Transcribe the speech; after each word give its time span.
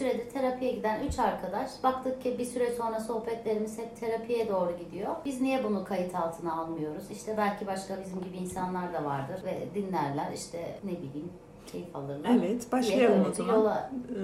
süredir 0.00 0.30
terapiye 0.30 0.72
giden 0.72 1.06
3 1.06 1.18
arkadaş 1.18 1.70
baktık 1.82 2.22
ki 2.22 2.36
bir 2.38 2.44
süre 2.44 2.72
sonra 2.72 3.00
sohbetlerimiz 3.00 3.78
hep 3.78 4.00
terapiye 4.00 4.48
doğru 4.48 4.76
gidiyor. 4.78 5.16
Biz 5.24 5.40
niye 5.40 5.64
bunu 5.64 5.84
kayıt 5.84 6.14
altına 6.14 6.60
almıyoruz? 6.60 7.10
İşte 7.10 7.34
belki 7.36 7.66
başka 7.66 8.00
bizim 8.04 8.20
gibi 8.20 8.36
insanlar 8.36 8.94
da 8.94 9.04
vardır 9.04 9.44
ve 9.44 9.74
dinlerler 9.74 10.32
işte 10.34 10.78
ne 10.84 10.90
bileyim 10.90 11.32
keyif 11.66 11.96
alırlar. 11.96 12.30
Evet, 12.38 12.72
başlayalım 12.72 13.26
o 13.30 13.34
zaman. 13.34 13.54
yola 13.54 13.90
Ee, 14.10 14.22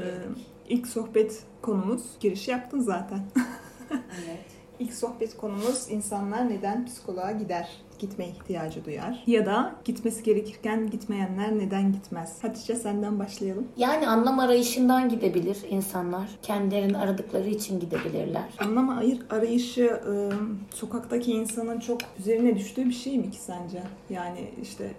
ilk 0.69 0.87
sohbet 0.87 1.43
konumuz, 1.63 2.03
giriş 2.21 2.49
yaptın 2.49 2.81
zaten. 2.81 3.21
Evet. 3.91 4.46
İlk 4.81 4.95
sohbet 4.95 5.37
konumuz 5.37 5.87
insanlar 5.91 6.49
neden 6.51 6.87
psikoloğa 6.87 7.33
gider? 7.33 7.69
Gitmeye 7.99 8.31
ihtiyacı 8.31 8.85
duyar. 8.85 9.23
Ya 9.27 9.47
da 9.47 9.75
gitmesi 9.85 10.23
gerekirken 10.23 10.91
gitmeyenler 10.91 11.59
neden 11.59 11.93
gitmez? 11.93 12.45
Hatice 12.45 12.75
senden 12.75 13.19
başlayalım. 13.19 13.67
Yani 13.77 14.09
anlam 14.09 14.39
arayışından 14.39 15.09
gidebilir 15.09 15.57
insanlar. 15.71 16.29
Kendilerini 16.43 16.99
aradıkları 16.99 17.49
için 17.49 17.81
gidebilirler. 17.81 18.45
Anlam 18.59 18.89
ayır 18.99 19.23
arayışı 19.31 19.83
e, 19.83 20.13
sokaktaki 20.75 21.33
insanın 21.33 21.81
çok 21.81 22.01
üzerine 22.19 22.57
düştüğü 22.57 22.85
bir 22.87 22.95
şey 22.95 23.19
mi 23.19 23.31
ki 23.31 23.39
sence? 23.41 23.83
Yani 24.11 24.51
işte 24.63 24.91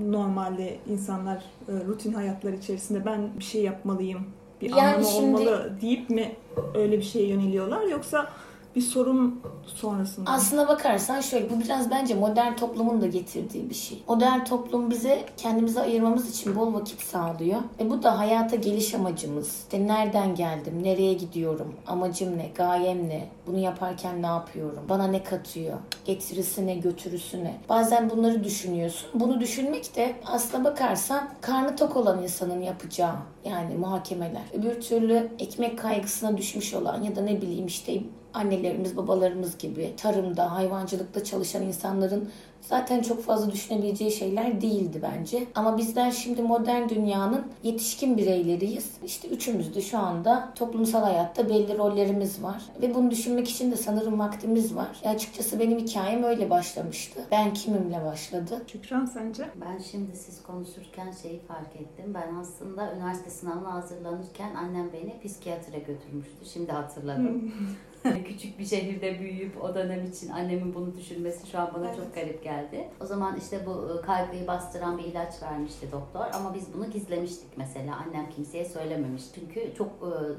normalde 0.00 0.76
insanlar 0.90 1.36
e, 1.68 1.72
rutin 1.86 2.12
hayatlar 2.12 2.52
içerisinde 2.52 3.04
ben 3.04 3.28
bir 3.38 3.44
şey 3.44 3.62
yapmalıyım, 3.62 4.26
bir 4.60 4.70
Yani 4.70 4.80
anlamı 4.82 5.04
şimdi- 5.04 5.36
olmalı 5.36 5.72
deyip 5.80 6.10
mi 6.10 6.32
öyle 6.74 6.98
bir 6.98 7.02
şeye 7.02 7.26
yöneliyorlar 7.28 7.82
yoksa 7.82 8.28
bir 8.76 8.80
sorun 8.80 9.40
sonrasında? 9.66 10.30
Aslına 10.30 10.68
bakarsan 10.68 11.20
şöyle 11.20 11.50
bu 11.50 11.60
biraz 11.60 11.90
bence 11.90 12.14
modern 12.14 12.56
toplumun 12.56 13.00
da 13.00 13.06
getirdiği 13.06 13.70
bir 13.70 13.74
şey. 13.74 14.02
Modern 14.08 14.44
toplum 14.44 14.90
bize 14.90 15.24
kendimizi 15.36 15.80
ayırmamız 15.80 16.30
için 16.30 16.56
bol 16.56 16.74
vakit 16.74 17.00
sağlıyor. 17.00 17.60
E 17.80 17.90
bu 17.90 18.02
da 18.02 18.18
hayata 18.18 18.56
geliş 18.56 18.94
amacımız. 18.94 19.48
İşte 19.48 19.86
nereden 19.86 20.34
geldim, 20.34 20.82
nereye 20.82 21.12
gidiyorum, 21.12 21.74
amacım 21.86 22.38
ne, 22.38 22.50
gayem 22.54 23.08
ne, 23.08 23.28
bunu 23.46 23.58
yaparken 23.58 24.22
ne 24.22 24.26
yapıyorum, 24.26 24.82
bana 24.88 25.06
ne 25.06 25.22
katıyor, 25.22 25.78
getirisi 26.04 26.66
ne, 26.66 26.74
götürüsü 26.74 27.44
ne. 27.44 27.60
Bazen 27.68 28.10
bunları 28.10 28.44
düşünüyorsun. 28.44 29.08
Bunu 29.14 29.40
düşünmek 29.40 29.96
de 29.96 30.14
aslına 30.26 30.64
bakarsan 30.64 31.28
karnı 31.40 31.76
tok 31.76 31.96
olan 31.96 32.22
insanın 32.22 32.60
yapacağı 32.60 33.16
yani 33.44 33.74
muhakemeler. 33.74 34.42
Öbür 34.52 34.80
türlü 34.80 35.30
ekmek 35.38 35.78
kaygısına 35.78 36.36
düşmüş 36.36 36.74
olan 36.74 37.02
ya 37.02 37.16
da 37.16 37.22
ne 37.22 37.42
bileyim 37.42 37.66
işte 37.66 38.00
annelerimiz, 38.34 38.96
babalarımız 38.96 39.58
gibi 39.58 39.92
tarımda, 39.96 40.52
hayvancılıkta 40.52 41.24
çalışan 41.24 41.62
insanların 41.62 42.28
zaten 42.62 43.02
çok 43.02 43.24
fazla 43.24 43.52
düşünebileceği 43.52 44.12
şeyler 44.12 44.60
değildi 44.60 45.02
bence. 45.02 45.46
Ama 45.54 45.78
bizler 45.78 46.10
şimdi 46.10 46.42
modern 46.42 46.88
dünyanın 46.88 47.46
yetişkin 47.62 48.16
bireyleriyiz. 48.16 48.90
İşte 49.04 49.28
üçümüz 49.28 49.74
de 49.74 49.80
şu 49.80 49.98
anda 49.98 50.52
toplumsal 50.54 51.02
hayatta 51.02 51.48
belli 51.48 51.78
rollerimiz 51.78 52.42
var. 52.42 52.62
Ve 52.82 52.94
bunu 52.94 53.10
düşünmek 53.10 53.48
için 53.48 53.72
de 53.72 53.76
sanırım 53.76 54.18
vaktimiz 54.18 54.76
var. 54.76 55.00
Ya 55.04 55.10
açıkçası 55.10 55.60
benim 55.60 55.78
hikayem 55.78 56.22
öyle 56.22 56.50
başlamıştı. 56.50 57.20
Ben 57.30 57.54
kimimle 57.54 58.04
başladı. 58.04 58.62
Şükran 58.72 59.04
sence? 59.04 59.44
Ben 59.60 59.78
şimdi 59.78 60.16
siz 60.16 60.42
konuşurken 60.42 61.12
şeyi 61.22 61.40
fark 61.40 61.76
ettim. 61.76 62.14
Ben 62.14 62.34
aslında 62.34 62.94
üniversite 62.94 63.30
sınavına 63.30 63.72
hazırlanırken 63.72 64.54
annem 64.54 64.92
beni 64.92 65.20
psikiyatre 65.24 65.78
götürmüştü. 65.78 66.44
Şimdi 66.52 66.72
hatırladım. 66.72 67.52
Küçük 68.26 68.58
bir 68.58 68.64
şehirde 68.64 69.20
büyüyüp 69.20 69.64
o 69.64 69.74
dönem 69.74 70.06
için 70.06 70.28
annemin 70.28 70.74
bunu 70.74 70.96
düşünmesi 70.96 71.50
şu 71.50 71.58
an 71.58 71.70
bana 71.74 71.96
çok 71.96 72.14
garip 72.14 72.44
geldi. 72.44 72.88
O 73.00 73.06
zaman 73.06 73.36
işte 73.36 73.66
bu 73.66 73.98
e, 73.98 74.06
kaygıyı 74.06 74.46
bastıran 74.46 74.98
bir 74.98 75.04
ilaç 75.04 75.42
vermişti 75.42 75.86
doktor 75.92 76.26
ama 76.32 76.54
biz 76.54 76.74
bunu 76.74 76.90
gizlemiştik 76.90 77.48
mesela. 77.56 77.96
Annem 77.96 78.30
kimseye 78.30 78.64
söylememiş. 78.64 79.22
Çünkü 79.34 79.74
çok 79.78 79.88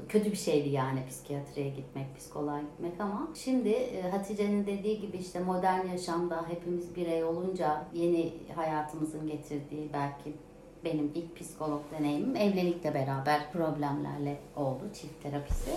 kötü 0.08 0.30
bir 0.30 0.36
şeydi 0.36 0.68
yani 0.68 1.00
psikiyatriye 1.08 1.68
gitmek, 1.68 2.16
psikoloğa 2.16 2.60
gitmek 2.60 3.00
ama 3.00 3.28
şimdi 3.34 4.02
Hatice'nin 4.10 4.66
dediği 4.66 5.00
gibi 5.00 5.16
işte 5.16 5.40
modern 5.40 5.86
yaşamda 5.86 6.48
hepimiz 6.48 6.96
birey 6.96 7.24
olunca 7.24 7.84
yeni 7.94 8.32
hayatımızın 8.54 9.26
getirdiği 9.26 9.90
belki 9.92 10.34
benim 10.84 11.12
ilk 11.14 11.36
psikolog 11.36 11.80
deneyimim 11.98 12.36
evlilikle 12.36 12.94
beraber 12.94 13.52
problemlerle 13.52 14.38
oldu. 14.56 14.82
Çift 14.94 15.22
terapisi. 15.22 15.70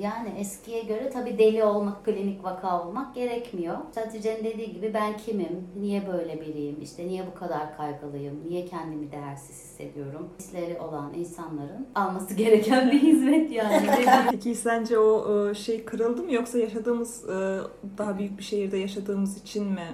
Yani 0.00 0.28
eskiye 0.38 0.82
göre 0.82 1.10
tabii 1.10 1.38
deli 1.38 1.64
olmak, 1.64 2.04
klinik 2.04 2.44
vaka 2.44 2.82
olmak 2.86 3.14
gerekmiyor. 3.14 3.76
Hatice'nin 3.94 4.44
dediği 4.44 4.72
gibi 4.72 4.94
ben 4.94 5.16
kimim, 5.16 5.68
niye 5.80 6.06
böyle 6.06 6.40
biriyim, 6.40 6.76
işte 6.82 7.06
niye 7.06 7.26
bu 7.26 7.38
kadar 7.38 7.76
kaygılıyım, 7.76 8.40
niye 8.48 8.66
kendimi 8.66 9.12
değersiz 9.12 9.56
hissediyorum. 9.56 10.28
Hisleri 10.38 10.80
olan 10.80 11.14
insanların 11.14 11.86
alması 11.94 12.34
gereken 12.44 12.92
bir 12.92 13.02
hizmet 13.02 13.52
yani. 13.52 13.86
Peki 14.30 14.54
sence 14.54 14.98
o 14.98 15.50
e, 15.50 15.54
şey 15.54 15.84
kırıldı 15.84 16.22
mı 16.22 16.32
yoksa 16.32 16.58
yaşadığımız 16.58 17.24
e, 17.28 17.58
daha 17.98 18.18
büyük 18.18 18.38
bir 18.38 18.42
şehirde 18.42 18.78
yaşadığımız 18.78 19.38
için 19.38 19.64
mi 19.66 19.88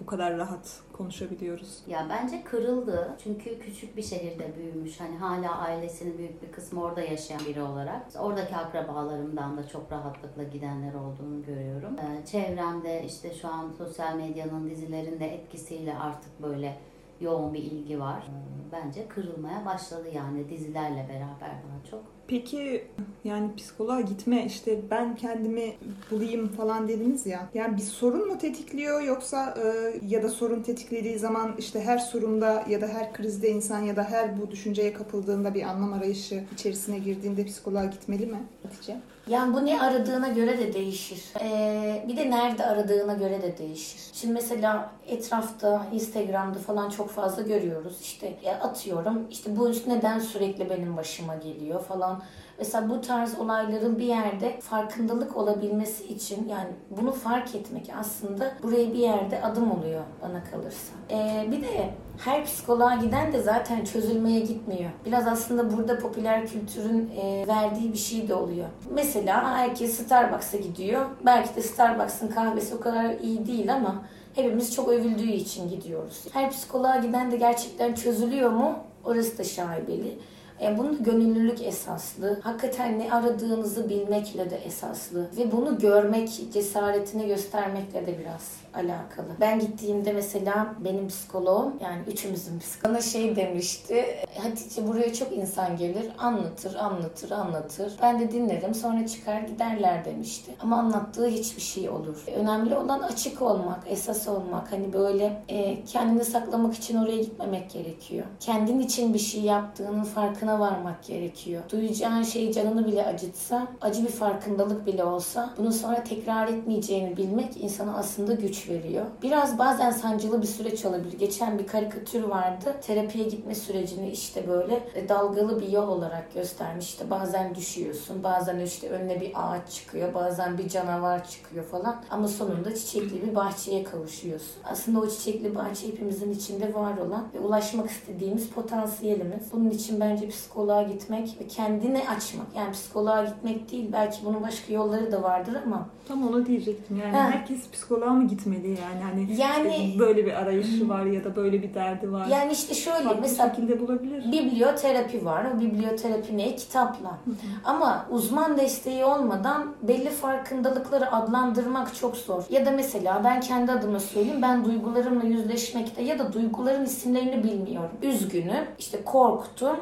bu 0.00 0.06
kadar 0.06 0.36
rahat 0.38 0.80
konuşabiliyoruz? 0.92 1.82
Ya 1.86 2.06
bence 2.10 2.44
kırıldı. 2.44 3.16
Çünkü 3.24 3.58
küçük 3.58 3.96
bir 3.96 4.02
şehirde 4.02 4.56
büyümüş. 4.56 5.00
Hani 5.00 5.16
hala 5.16 5.58
ailesinin 5.58 6.18
büyük 6.18 6.42
bir 6.42 6.52
kısmı 6.52 6.82
orada 6.82 7.00
yaşayan 7.00 7.40
biri 7.48 7.62
olarak. 7.62 8.02
Oradaki 8.18 8.56
akrabalarımdan 8.56 9.56
da 9.56 9.68
çok 9.68 9.92
rahatlıkla 9.92 10.42
gidenler 10.42 10.94
olduğunu 10.94 11.42
görüyorum. 11.46 11.96
Ee, 11.98 12.26
çevremde 12.26 13.04
işte 13.06 13.34
şu 13.34 13.48
an 13.48 13.72
sosyal 13.78 14.14
medyanın 14.16 14.70
dizilerinde 14.70 15.34
etkisiyle 15.34 15.98
artık 15.98 16.42
böyle 16.42 16.76
yoğun 17.20 17.54
bir 17.54 17.62
ilgi 17.62 18.00
var. 18.00 18.22
Ee, 18.28 18.72
Bence 18.72 19.08
kırılmaya 19.08 19.66
başladı 19.66 20.08
yani 20.14 20.48
dizilerle 20.48 21.06
beraber 21.08 21.50
daha 21.50 21.90
çok. 21.90 22.02
Peki 22.30 22.84
yani 23.24 23.56
psikoloğa 23.56 24.00
gitme 24.00 24.44
işte 24.46 24.80
ben 24.90 25.16
kendimi 25.16 25.72
bulayım 26.10 26.48
falan 26.48 26.88
dediniz 26.88 27.26
ya. 27.26 27.48
Yani 27.54 27.76
bir 27.76 27.82
sorun 27.82 28.28
mu 28.28 28.38
tetikliyor 28.38 29.00
yoksa 29.00 29.54
e, 29.64 29.94
ya 30.06 30.22
da 30.22 30.28
sorun 30.28 30.62
tetiklediği 30.62 31.18
zaman 31.18 31.54
işte 31.58 31.80
her 31.80 31.98
sorunda 31.98 32.64
ya 32.68 32.80
da 32.80 32.88
her 32.88 33.12
krizde 33.12 33.50
insan 33.50 33.80
ya 33.80 33.96
da 33.96 34.04
her 34.04 34.40
bu 34.40 34.50
düşünceye 34.50 34.92
kapıldığında 34.92 35.54
bir 35.54 35.62
anlam 35.62 35.92
arayışı 35.92 36.44
içerisine 36.52 36.98
girdiğinde 36.98 37.44
psikoloğa 37.44 37.84
gitmeli 37.84 38.26
mi 38.26 38.38
Hatice? 38.62 38.96
Yani 39.26 39.54
bu 39.54 39.66
ne 39.66 39.82
aradığına 39.82 40.28
göre 40.28 40.58
de 40.58 40.72
değişir. 40.72 41.24
Ee, 41.40 42.04
bir 42.08 42.16
de 42.16 42.30
nerede 42.30 42.66
aradığına 42.66 43.14
göre 43.14 43.42
de 43.42 43.58
değişir. 43.58 44.00
Şimdi 44.12 44.34
mesela 44.34 44.92
etrafta, 45.06 45.86
Instagram'da 45.92 46.58
falan 46.58 46.90
çok 46.90 47.10
fazla 47.10 47.42
görüyoruz. 47.42 47.98
İşte 48.02 48.38
atıyorum 48.62 49.26
işte 49.30 49.56
bu 49.56 49.72
neden 49.86 50.18
sürekli 50.18 50.70
benim 50.70 50.96
başıma 50.96 51.36
geliyor 51.36 51.84
falan. 51.84 52.19
Mesela 52.60 52.88
bu 52.88 53.00
tarz 53.00 53.38
olayların 53.38 53.98
bir 53.98 54.04
yerde 54.04 54.60
farkındalık 54.60 55.36
olabilmesi 55.36 56.04
için 56.04 56.48
yani 56.48 56.68
bunu 56.90 57.12
fark 57.12 57.54
etmek 57.54 57.90
aslında 58.00 58.52
buraya 58.62 58.92
bir 58.92 58.98
yerde 58.98 59.42
adım 59.42 59.70
oluyor 59.70 60.02
bana 60.22 60.44
kalırsa. 60.50 60.92
Ee, 61.10 61.46
bir 61.50 61.62
de 61.62 61.90
her 62.24 62.44
psikoloğa 62.44 62.94
giden 62.94 63.32
de 63.32 63.42
zaten 63.42 63.84
çözülmeye 63.84 64.40
gitmiyor. 64.40 64.90
Biraz 65.06 65.26
aslında 65.26 65.76
burada 65.76 65.98
popüler 65.98 66.46
kültürün 66.46 67.10
e, 67.22 67.46
verdiği 67.48 67.92
bir 67.92 67.98
şey 67.98 68.28
de 68.28 68.34
oluyor. 68.34 68.66
Mesela 68.90 69.58
herkes 69.58 69.94
Starbucks'a 69.94 70.56
gidiyor. 70.56 71.06
Belki 71.26 71.56
de 71.56 71.62
Starbucks'ın 71.62 72.28
kahvesi 72.28 72.74
o 72.74 72.80
kadar 72.80 73.10
iyi 73.22 73.46
değil 73.46 73.74
ama 73.74 74.02
hepimiz 74.34 74.74
çok 74.74 74.88
övüldüğü 74.88 75.30
için 75.30 75.68
gidiyoruz. 75.68 76.24
Her 76.32 76.50
psikoloğa 76.50 76.96
giden 76.96 77.30
de 77.30 77.36
gerçekten 77.36 77.94
çözülüyor 77.94 78.50
mu? 78.50 78.78
Orası 79.04 79.38
da 79.38 79.44
şaibeli. 79.44 80.18
E, 80.62 80.78
bunun 80.78 81.02
gönüllülük 81.02 81.62
esaslı. 81.62 82.40
Hakikaten 82.42 82.98
ne 82.98 83.12
aradığınızı 83.12 83.88
bilmekle 83.88 84.50
de 84.50 84.56
esaslı. 84.56 85.26
Ve 85.36 85.52
bunu 85.52 85.78
görmek, 85.78 86.40
cesaretini 86.52 87.26
göstermekle 87.26 88.06
de 88.06 88.18
biraz 88.18 88.60
alakalı. 88.74 89.26
Ben 89.40 89.60
gittiğimde 89.60 90.12
mesela 90.12 90.74
benim 90.84 91.08
psikoloğum 91.08 91.72
yani 91.80 92.02
üçümüzün 92.06 92.58
psikoloğu 92.58 92.94
bana 92.94 93.00
şey 93.00 93.36
demişti. 93.36 94.04
Hatice 94.38 94.88
buraya 94.88 95.14
çok 95.14 95.32
insan 95.32 95.76
gelir 95.76 96.06
anlatır 96.18 96.74
anlatır 96.74 97.30
anlatır. 97.30 97.92
Ben 98.02 98.20
de 98.20 98.32
dinlerim 98.32 98.74
sonra 98.74 99.06
çıkar 99.06 99.40
giderler 99.40 100.04
demişti. 100.04 100.52
Ama 100.60 100.76
anlattığı 100.76 101.26
hiçbir 101.26 101.62
şey 101.62 101.88
olur. 101.88 102.24
Önemli 102.36 102.76
olan 102.76 103.00
açık 103.00 103.42
olmak, 103.42 103.78
esas 103.86 104.28
olmak. 104.28 104.72
Hani 104.72 104.92
böyle 104.92 105.42
e, 105.48 105.84
kendini 105.84 106.24
saklamak 106.24 106.74
için 106.74 106.96
oraya 106.96 107.18
gitmemek 107.18 107.70
gerekiyor. 107.70 108.24
Kendin 108.40 108.80
için 108.80 109.14
bir 109.14 109.18
şey 109.18 109.40
yaptığının 109.40 110.04
farkına 110.04 110.49
varmak 110.58 111.04
gerekiyor. 111.04 111.62
Duyacağın 111.72 112.22
şey 112.22 112.52
canını 112.52 112.86
bile 112.86 113.06
acıtsa, 113.06 113.68
acı 113.80 114.02
bir 114.02 114.12
farkındalık 114.12 114.86
bile 114.86 115.04
olsa 115.04 115.54
bunu 115.58 115.72
sonra 115.72 116.04
tekrar 116.04 116.48
etmeyeceğini 116.48 117.16
bilmek 117.16 117.56
insana 117.56 117.96
aslında 117.96 118.34
güç 118.34 118.68
veriyor. 118.68 119.06
Biraz 119.22 119.58
bazen 119.58 119.90
sancılı 119.90 120.42
bir 120.42 120.46
süreç 120.46 120.84
olabilir. 120.84 121.18
Geçen 121.18 121.58
bir 121.58 121.66
karikatür 121.66 122.22
vardı. 122.22 122.74
Terapiye 122.82 123.28
gitme 123.28 123.54
sürecini 123.54 124.10
işte 124.10 124.48
böyle 124.48 124.80
e, 124.94 125.08
dalgalı 125.08 125.60
bir 125.60 125.68
yol 125.68 125.88
olarak 125.88 126.34
göstermişti. 126.34 127.10
Bazen 127.10 127.54
düşüyorsun, 127.54 128.22
bazen 128.22 128.58
işte 128.60 128.88
önüne 128.88 129.20
bir 129.20 129.32
ağaç 129.34 129.70
çıkıyor, 129.70 130.14
bazen 130.14 130.58
bir 130.58 130.68
canavar 130.68 131.28
çıkıyor 131.28 131.64
falan. 131.64 132.02
Ama 132.10 132.28
sonunda 132.28 132.74
çiçekli 132.74 133.22
bir 133.26 133.34
bahçeye 133.34 133.84
kavuşuyorsun. 133.84 134.62
Aslında 134.64 135.00
o 135.00 135.08
çiçekli 135.08 135.54
bahçe 135.54 135.88
hepimizin 135.88 136.32
içinde 136.32 136.74
var 136.74 136.98
olan 136.98 137.28
ve 137.34 137.40
ulaşmak 137.40 137.90
istediğimiz 137.90 138.48
potansiyelimiz. 138.48 139.52
Bunun 139.52 139.70
için 139.70 140.00
bence 140.00 140.26
psikoloğa 140.44 140.82
gitmek 140.82 141.36
ve 141.40 141.46
kendini 141.48 141.98
açmak. 142.08 142.46
Yani 142.56 142.72
psikoloğa 142.72 143.24
gitmek 143.24 143.72
değil 143.72 143.88
belki 143.92 144.18
bunun 144.24 144.42
başka 144.42 144.72
yolları 144.72 145.12
da 145.12 145.22
vardır 145.22 145.56
ama. 145.66 145.88
Tam 146.08 146.28
onu 146.28 146.46
diyecektim 146.46 147.00
yani 147.04 147.16
Ha. 147.16 147.30
herkes 147.30 147.70
psikoloğa 147.70 148.10
mı 148.10 148.28
gitmeli 148.28 148.68
yani 148.68 149.02
hani 149.10 149.36
Yani 149.40 149.94
böyle 149.98 150.26
bir 150.26 150.32
arayışı 150.32 150.88
var 150.88 151.04
ya 151.04 151.24
da 151.24 151.36
böyle 151.36 151.62
bir 151.62 151.74
derdi 151.74 152.12
var. 152.12 152.26
yani 152.26 152.52
işte 152.52 152.74
şöyle 152.74 153.04
Farklı 153.04 153.20
mesela 153.20 153.48
şekilde 153.48 153.80
bulabilir. 153.80 154.32
biblioterapi 154.32 155.24
var. 155.24 155.46
O 155.56 155.60
biblioterapi 155.60 156.38
ne? 156.38 156.56
Kitapla. 156.56 157.18
Ama 157.64 158.06
uzman 158.10 158.56
desteği 158.58 159.04
olmadan 159.04 159.66
belli 159.82 160.10
farkındalıkları 160.10 161.12
adlandırmak 161.12 161.94
çok 161.94 162.16
zor. 162.16 162.42
Ya 162.50 162.66
da 162.66 162.70
mesela 162.70 163.20
ben 163.24 163.40
kendi 163.40 163.72
adıma 163.72 164.00
söyleyeyim. 164.00 164.42
Ben 164.42 164.64
duygularımla 164.64 165.24
yüzleşmekte 165.24 166.02
ya 166.02 166.18
da 166.18 166.32
duyguların 166.32 166.84
isimlerini 166.84 167.44
bilmiyorum. 167.44 167.90
Üzgünüm, 168.02 168.64
işte 168.78 169.04
korktum, 169.04 169.76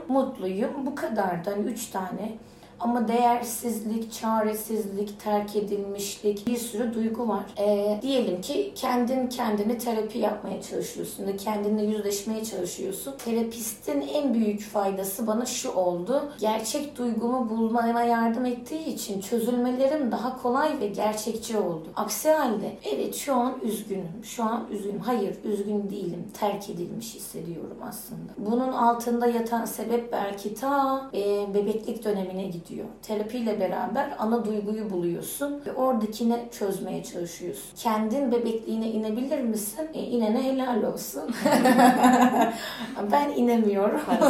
mutluyum. 0.48 0.86
Bu 0.86 0.94
kadardı. 0.94 1.50
Hani 1.50 1.66
üç 1.66 1.86
tane. 1.86 2.32
Ama 2.80 3.08
değersizlik, 3.08 4.12
çaresizlik, 4.12 5.20
terk 5.20 5.56
edilmişlik 5.56 6.46
bir 6.46 6.56
sürü 6.56 6.94
duygu 6.94 7.28
var. 7.28 7.44
Ee, 7.58 7.98
diyelim 8.02 8.40
ki 8.40 8.72
kendin 8.74 9.26
kendini 9.26 9.78
terapi 9.78 10.18
yapmaya 10.18 10.62
çalışıyorsun 10.62 11.26
da 11.26 11.36
kendinle 11.36 11.82
yüzleşmeye 11.82 12.44
çalışıyorsun. 12.44 13.14
Terapistin 13.24 14.00
en 14.00 14.34
büyük 14.34 14.60
faydası 14.60 15.26
bana 15.26 15.46
şu 15.46 15.72
oldu. 15.72 16.32
Gerçek 16.40 16.98
duygumu 16.98 17.50
bulmama 17.50 18.02
yardım 18.02 18.46
ettiği 18.46 18.86
için 18.86 19.20
çözülmelerim 19.20 20.12
daha 20.12 20.42
kolay 20.42 20.80
ve 20.80 20.86
gerçekçi 20.86 21.58
oldu. 21.58 21.86
Aksi 21.96 22.30
halde 22.30 22.76
evet 22.94 23.14
şu 23.14 23.34
an 23.34 23.54
üzgünüm, 23.62 24.08
şu 24.22 24.44
an 24.44 24.66
üzgünüm. 24.70 25.00
Hayır 25.00 25.36
üzgün 25.44 25.90
değilim, 25.90 26.24
terk 26.40 26.70
edilmiş 26.70 27.14
hissediyorum 27.14 27.76
aslında. 27.88 28.32
Bunun 28.38 28.72
altında 28.72 29.26
yatan 29.26 29.64
sebep 29.64 30.12
belki 30.12 30.54
ta 30.54 31.10
e, 31.14 31.54
bebeklik 31.54 32.04
dönemine 32.04 32.44
gidiyor. 32.44 32.67
Terapiyle 33.02 33.60
beraber 33.60 34.10
ana 34.18 34.44
duyguyu 34.44 34.90
buluyorsun 34.90 35.60
ve 35.66 35.72
oradakini 35.72 36.36
çözmeye 36.58 37.04
çalışıyorsun. 37.04 37.76
Kendin 37.76 38.32
bebekliğine 38.32 38.90
inebilir 38.90 39.40
misin? 39.40 39.88
E, 39.94 40.02
inene 40.02 40.42
helal 40.42 40.82
olsun. 40.82 41.22
ben 43.12 43.30
inemiyorum. 43.36 44.00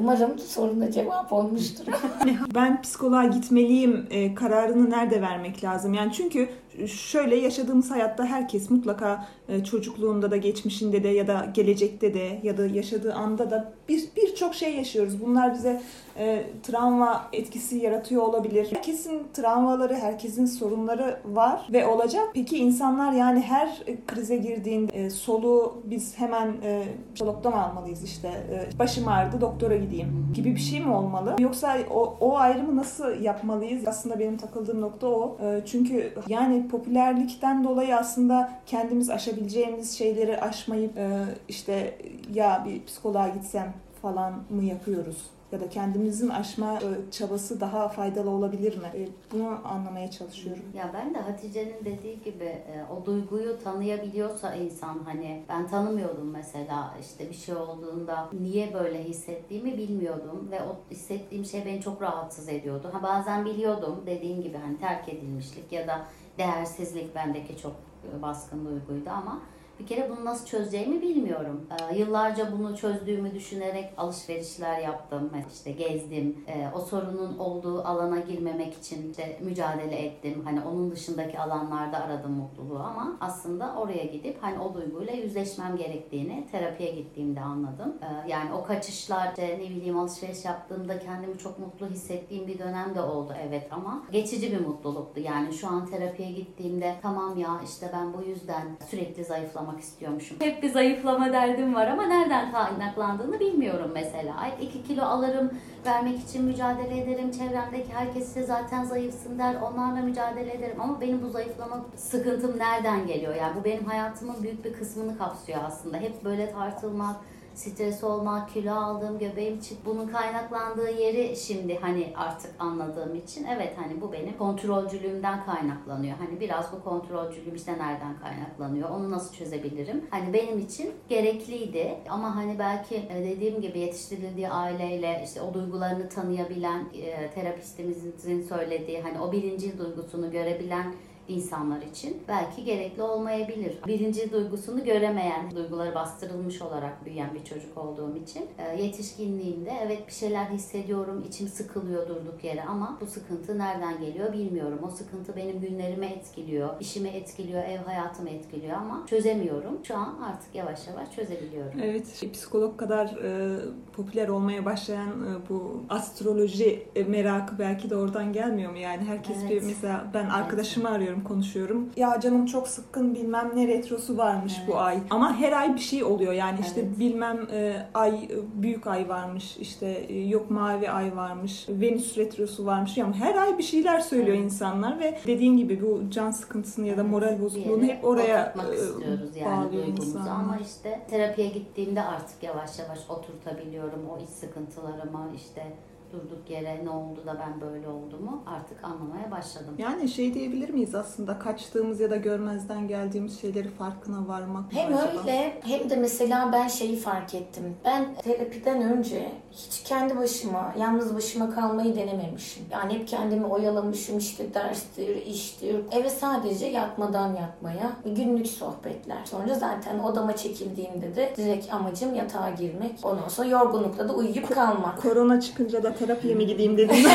Umarım 0.00 0.38
soruna 0.38 0.90
cevap 0.90 1.32
olmuştur. 1.32 1.84
Ben 2.54 2.82
psikoloğa 2.82 3.24
gitmeliyim 3.24 4.06
e, 4.10 4.34
kararını 4.34 4.90
nerede 4.90 5.22
vermek 5.22 5.64
lazım? 5.64 5.94
Yani 5.94 6.12
çünkü 6.12 6.48
şöyle 6.86 7.36
yaşadığımız 7.36 7.90
hayatta 7.90 8.24
herkes 8.24 8.70
mutlaka 8.70 9.26
e, 9.48 9.64
çocukluğunda 9.64 10.30
da 10.30 10.36
geçmişinde 10.36 11.04
de 11.04 11.08
ya 11.08 11.26
da 11.26 11.46
gelecekte 11.54 12.14
de 12.14 12.40
ya 12.42 12.58
da 12.58 12.66
yaşadığı 12.66 13.14
anda 13.14 13.50
da 13.50 13.72
bir 13.88 14.04
birçok 14.16 14.54
şey 14.54 14.76
yaşıyoruz. 14.76 15.20
Bunlar 15.20 15.54
bize 15.54 15.82
e, 16.18 16.46
travma 16.62 17.28
etkisi 17.32 17.76
yaratıyor 17.76 18.22
olabilir. 18.22 18.68
Herkesin 18.70 19.22
travmaları, 19.32 19.94
herkesin 19.94 20.46
sorunları 20.46 21.20
var 21.24 21.68
ve 21.72 21.86
olacak. 21.86 22.24
Peki 22.34 22.58
insanlar 22.58 23.12
yani 23.12 23.40
her 23.40 23.82
krize 24.06 24.36
girdiğinde 24.36 24.92
e, 24.92 25.10
soluğu 25.10 25.74
biz 25.84 26.18
hemen 26.18 26.54
e, 26.62 26.82
psikologdan 27.14 27.52
almalıyız 27.52 28.04
işte 28.04 28.28
e, 28.28 28.78
başım 28.78 29.08
ağrıdı 29.08 29.40
doktora 29.40 29.76
gideyim 29.76 30.26
gibi 30.34 30.54
bir 30.54 30.60
şey 30.60 30.80
mi 30.80 30.94
olmalı? 30.94 31.36
Yoksa 31.38 31.78
o, 31.90 32.16
o 32.20 32.36
ayrımı 32.36 32.76
nasıl 32.76 33.20
yapmalıyız? 33.20 33.88
Aslında 33.88 34.18
benim 34.18 34.36
takıldığım 34.36 34.80
nokta 34.80 35.06
o. 35.06 35.36
E, 35.42 35.60
çünkü 35.66 36.12
yani 36.28 36.63
popülerlikten 36.68 37.64
dolayı 37.64 37.96
aslında 37.96 38.52
kendimiz 38.66 39.10
aşabileceğimiz 39.10 39.98
şeyleri 39.98 40.40
aşmayıp 40.40 40.98
e, 40.98 41.24
işte 41.48 41.98
ya 42.34 42.64
bir 42.68 42.84
psikoloğa 42.84 43.28
gitsem 43.28 43.72
falan 44.02 44.32
mı 44.50 44.64
yapıyoruz? 44.64 45.16
Ya 45.52 45.60
da 45.60 45.68
kendimizin 45.68 46.28
aşma 46.28 46.74
e, 46.74 47.10
çabası 47.10 47.60
daha 47.60 47.88
faydalı 47.88 48.30
olabilir 48.30 48.76
mi? 48.76 48.86
E, 48.94 49.08
Bunu 49.32 49.58
anlamaya 49.64 50.10
çalışıyorum. 50.10 50.62
Ya 50.76 50.90
ben 50.94 51.14
de 51.14 51.18
Hatice'nin 51.18 51.84
dediği 51.84 52.22
gibi 52.22 52.58
o 52.96 53.06
duyguyu 53.06 53.58
tanıyabiliyorsa 53.64 54.54
insan 54.54 54.98
hani 55.04 55.42
ben 55.48 55.66
tanımıyordum 55.68 56.30
mesela 56.30 56.94
işte 57.00 57.30
bir 57.30 57.34
şey 57.34 57.54
olduğunda 57.56 58.28
niye 58.40 58.74
böyle 58.74 59.04
hissettiğimi 59.04 59.78
bilmiyordum 59.78 60.48
ve 60.50 60.60
o 60.62 60.76
hissettiğim 60.90 61.44
şey 61.44 61.66
beni 61.66 61.80
çok 61.80 62.02
rahatsız 62.02 62.48
ediyordu. 62.48 62.88
Ha 62.92 63.02
bazen 63.02 63.44
biliyordum 63.44 64.02
dediğin 64.06 64.42
gibi 64.42 64.56
hani 64.56 64.78
terk 64.78 65.08
edilmişlik 65.08 65.72
ya 65.72 65.88
da 65.88 66.00
değersizlik 66.38 67.14
bendeki 67.14 67.56
çok 67.58 67.72
e, 68.18 68.22
baskın 68.22 68.66
duyguydu 68.66 69.10
ama 69.10 69.40
bir 69.80 69.86
kere 69.86 70.10
bunu 70.10 70.24
nasıl 70.24 70.46
çözeceğimi 70.46 71.02
bilmiyorum. 71.02 71.66
Ee, 71.70 71.98
yıllarca 71.98 72.52
bunu 72.52 72.76
çözdüğümü 72.76 73.34
düşünerek 73.34 73.92
alışverişler 73.96 74.78
yaptım. 74.80 75.30
işte 75.52 75.70
gezdim. 75.70 76.44
Ee, 76.48 76.68
o 76.74 76.80
sorunun 76.80 77.38
olduğu 77.38 77.82
alana 77.82 78.18
girmemek 78.18 78.74
için 78.74 79.10
işte 79.10 79.38
mücadele 79.42 79.96
ettim. 79.96 80.42
Hani 80.44 80.60
onun 80.60 80.90
dışındaki 80.90 81.38
alanlarda 81.38 81.98
aradım 81.98 82.32
mutluluğu 82.32 82.78
ama 82.78 83.16
aslında 83.20 83.74
oraya 83.78 84.04
gidip 84.04 84.36
hani 84.40 84.58
o 84.58 84.74
duyguyla 84.74 85.12
yüzleşmem 85.12 85.76
gerektiğini 85.76 86.46
terapiye 86.52 86.90
gittiğimde 86.90 87.40
anladım. 87.40 87.94
Ee, 88.02 88.30
yani 88.30 88.52
o 88.52 88.64
kaçışlar 88.64 89.28
işte 89.28 89.58
ne 89.58 89.70
bileyim 89.70 89.98
alışveriş 89.98 90.44
yaptığımda 90.44 90.98
kendimi 90.98 91.38
çok 91.38 91.58
mutlu 91.58 91.86
hissettiğim 91.86 92.46
bir 92.46 92.58
dönem 92.58 92.94
de 92.94 93.00
oldu 93.00 93.34
evet 93.48 93.68
ama 93.70 94.02
geçici 94.12 94.52
bir 94.52 94.66
mutluluktu. 94.66 95.20
Yani 95.20 95.52
şu 95.52 95.68
an 95.68 95.86
terapiye 95.86 96.30
gittiğimde 96.30 96.94
tamam 97.02 97.38
ya 97.38 97.60
işte 97.64 97.90
ben 97.92 98.12
bu 98.12 98.22
yüzden 98.22 98.66
sürekli 98.90 99.24
zayıflamak 99.64 99.80
istiyormuşum. 99.80 100.36
Hep 100.40 100.62
bir 100.62 100.68
zayıflama 100.68 101.32
derdim 101.32 101.74
var 101.74 101.86
ama 101.86 102.06
nereden 102.06 102.52
kaynaklandığını 102.52 103.40
bilmiyorum 103.40 103.90
mesela. 103.94 104.36
Ay 104.36 104.52
2 104.60 104.82
kilo 104.82 105.02
alırım, 105.02 105.50
vermek 105.86 106.20
için 106.20 106.44
mücadele 106.44 107.00
ederim. 107.00 107.30
Çevremdeki 107.30 107.92
herkes 107.92 108.28
ise 108.28 108.42
zaten 108.42 108.84
zayıfsın 108.84 109.38
der. 109.38 109.54
Onlarla 109.54 110.02
mücadele 110.02 110.54
ederim. 110.54 110.80
Ama 110.80 111.00
benim 111.00 111.22
bu 111.22 111.28
zayıflama 111.28 111.84
sıkıntım 111.96 112.58
nereden 112.58 113.06
geliyor? 113.06 113.34
Yani 113.34 113.56
bu 113.60 113.64
benim 113.64 113.84
hayatımın 113.84 114.42
büyük 114.42 114.64
bir 114.64 114.72
kısmını 114.72 115.18
kapsıyor 115.18 115.58
aslında. 115.66 115.96
Hep 115.96 116.24
böyle 116.24 116.52
tartılmak, 116.52 117.16
stres 117.54 118.04
olmak, 118.04 118.50
kilo 118.50 118.74
aldığım, 118.74 119.18
göbeğim 119.18 119.60
çık. 119.60 119.86
Bunun 119.86 120.06
kaynaklandığı 120.06 120.90
yeri 120.90 121.36
şimdi 121.36 121.78
hani 121.78 122.12
artık 122.16 122.50
anladığım 122.58 123.14
için 123.14 123.44
evet 123.44 123.72
hani 123.76 124.00
bu 124.00 124.12
benim 124.12 124.38
kontrolcülüğümden 124.38 125.44
kaynaklanıyor. 125.44 126.16
Hani 126.18 126.40
biraz 126.40 126.72
bu 126.72 126.84
kontrolcülüğüm 126.84 127.54
işte 127.54 127.72
nereden 127.72 128.16
kaynaklanıyor? 128.20 128.90
Onu 128.90 129.10
nasıl 129.10 129.34
çözebilirim? 129.34 130.04
Hani 130.10 130.32
benim 130.32 130.58
için 130.58 130.90
gerekliydi 131.08 131.98
ama 132.08 132.36
hani 132.36 132.58
belki 132.58 132.94
e, 132.96 133.24
dediğim 133.24 133.60
gibi 133.60 133.78
yetiştirildiği 133.78 134.48
aileyle 134.48 135.22
işte 135.24 135.40
o 135.40 135.54
duygularını 135.54 136.08
tanıyabilen 136.08 136.84
e, 136.94 137.30
terapistimizin 137.30 138.42
söylediği 138.42 139.02
hani 139.02 139.20
o 139.20 139.32
birinci 139.32 139.78
duygusunu 139.78 140.30
görebilen 140.30 140.94
insanlar 141.28 141.82
için 141.82 142.22
belki 142.28 142.64
gerekli 142.64 143.02
olmayabilir. 143.02 143.74
Birinci 143.86 144.32
duygusunu 144.32 144.84
göremeyen, 144.84 145.50
duyguları 145.56 145.94
bastırılmış 145.94 146.62
olarak 146.62 147.04
büyüyen 147.04 147.34
bir 147.34 147.44
çocuk 147.44 147.78
olduğum 147.78 148.16
için 148.16 148.46
e, 148.58 148.82
yetişkinliğimde 148.82 149.72
evet 149.86 150.06
bir 150.06 150.12
şeyler 150.12 150.44
hissediyorum, 150.46 151.24
içim 151.28 151.48
sıkılıyor 151.48 152.08
durduk 152.08 152.44
yere 152.44 152.62
ama 152.62 152.98
bu 153.00 153.06
sıkıntı 153.06 153.58
nereden 153.58 154.00
geliyor 154.00 154.32
bilmiyorum. 154.32 154.78
O 154.86 154.90
sıkıntı 154.90 155.36
benim 155.36 155.60
günlerimi 155.60 156.06
etkiliyor, 156.06 156.80
işimi 156.80 157.08
etkiliyor, 157.08 157.64
ev 157.64 157.78
hayatımı 157.78 158.30
etkiliyor 158.30 158.76
ama 158.76 159.02
çözemiyorum. 159.06 159.78
Şu 159.84 159.96
an 159.96 160.18
artık 160.24 160.54
yavaş 160.54 160.88
yavaş 160.88 161.14
çözebiliyorum. 161.16 161.80
Evet, 161.82 162.26
psikolog 162.32 162.78
kadar 162.78 163.06
e, 163.06 163.58
popüler 163.92 164.28
olmaya 164.28 164.64
başlayan 164.64 165.08
e, 165.08 165.48
bu 165.48 165.82
astroloji 165.88 166.86
merakı 167.06 167.58
belki 167.58 167.90
de 167.90 167.96
oradan 167.96 168.32
gelmiyor 168.32 168.70
mu? 168.72 168.78
Yani 168.78 169.04
herkes 169.04 169.36
Evet. 169.40 169.50
bir 169.50 169.62
mesela 169.62 170.06
ben 170.14 170.26
arkadaşımı 170.26 170.90
arıyorum, 170.90 171.13
konuşuyorum. 171.22 171.88
Ya 171.96 172.20
canım 172.20 172.46
çok 172.46 172.68
sıkkın 172.68 173.14
bilmem 173.14 173.50
ne 173.54 173.68
retrosu 173.68 174.18
varmış 174.18 174.54
bu 174.66 174.72
Evet. 174.72 174.82
ay. 174.82 174.98
Ama 175.10 175.36
her 175.36 175.52
ay 175.52 175.74
bir 175.74 175.80
şey 175.80 176.04
oluyor. 176.04 176.32
Yani 176.32 176.58
işte 176.60 176.80
Evet. 176.80 176.98
bilmem 176.98 177.38
e, 177.52 177.86
ay 177.94 178.24
e, 178.24 178.28
büyük 178.62 178.86
ay 178.86 179.08
varmış, 179.08 179.56
işte 179.56 179.86
e, 179.86 180.20
yok 180.20 180.50
mavi 180.50 180.90
ay 180.90 181.16
varmış, 181.16 181.66
Venüs 181.68 182.18
retrosu 182.18 182.66
varmış. 182.66 182.96
Yani 182.96 183.14
her 183.14 183.34
ay 183.34 183.58
bir 183.58 183.62
şeyler 183.62 184.00
söylüyor 184.00 184.36
Evet. 184.36 184.44
insanlar 184.44 185.00
ve 185.00 185.18
dediğin 185.26 185.56
gibi 185.56 185.82
bu 185.82 186.10
can 186.10 186.30
sıkıntısını 186.30 186.86
ya 186.86 186.96
da 186.96 187.04
moral 187.04 187.40
bozukluğunu 187.40 187.84
hep 187.84 188.04
oraya 188.04 188.54
e, 188.70 188.74
istiyoruz 188.74 189.36
yani 189.36 189.72
duygumuzu 189.72 190.18
ama 190.30 190.58
işte 190.62 191.00
terapiye 191.10 191.48
gittiğimde 191.48 192.02
artık 192.02 192.42
yavaş 192.42 192.78
yavaş 192.78 192.98
oturtabiliyorum 193.08 194.08
o 194.10 194.18
iç 194.22 194.28
sıkıntılarımı 194.28 195.30
işte 195.36 195.72
durduk 196.14 196.50
yere 196.50 196.84
ne 196.84 196.90
oldu 196.90 197.20
da 197.26 197.38
ben 197.40 197.60
böyle 197.60 197.88
oldumu 197.88 198.42
artık 198.46 198.84
anlamaya 198.84 199.30
başladım. 199.30 199.74
Yani 199.78 200.08
şey 200.08 200.34
diyebilir 200.34 200.70
miyiz 200.70 200.94
aslında 200.94 201.38
kaçtığımız 201.38 202.00
ya 202.00 202.10
da 202.10 202.16
görmezden 202.16 202.88
geldiğimiz 202.88 203.40
şeyleri 203.40 203.68
farkına 203.68 204.28
varmak 204.28 204.72
mı 204.72 204.78
Hem 204.78 204.94
acaba? 204.94 205.20
öyle 205.20 205.60
hem 205.64 205.90
de 205.90 205.96
mesela 205.96 206.50
ben 206.52 206.68
şeyi 206.68 206.96
fark 206.96 207.34
ettim. 207.34 207.76
Ben 207.84 208.14
terapiden 208.14 208.82
önce 208.82 209.32
hiç 209.52 209.82
kendi 209.82 210.16
başıma, 210.18 210.74
yalnız 210.78 211.14
başıma 211.14 211.50
kalmayı 211.54 211.96
denememişim. 211.96 212.64
Yani 212.70 212.92
hep 212.94 213.08
kendimi 213.08 213.46
oyalamışım 213.46 214.18
işte 214.18 214.54
derstir, 214.54 215.26
iştir. 215.26 215.76
Eve 215.92 216.10
sadece 216.10 216.66
yatmadan 216.66 217.34
yatmaya, 217.34 217.92
günlük 218.16 218.46
sohbetler. 218.46 219.24
Sonra 219.24 219.54
zaten 219.54 219.98
odama 219.98 220.36
çekildiğimde 220.36 221.16
de 221.16 221.32
direkt 221.36 221.74
amacım 221.74 222.14
yatağa 222.14 222.50
girmek. 222.50 222.98
Ondan 223.02 223.28
sonra 223.28 223.48
yorgunlukla 223.48 224.08
da 224.08 224.12
uyuyup 224.14 224.54
kalmak. 224.54 225.02
Korona 225.02 225.40
çıkınca 225.40 225.82
da 225.82 225.94
terapiye 226.06 226.34
mi 226.34 226.46
gideyim 226.46 226.78
dedim. 226.78 226.96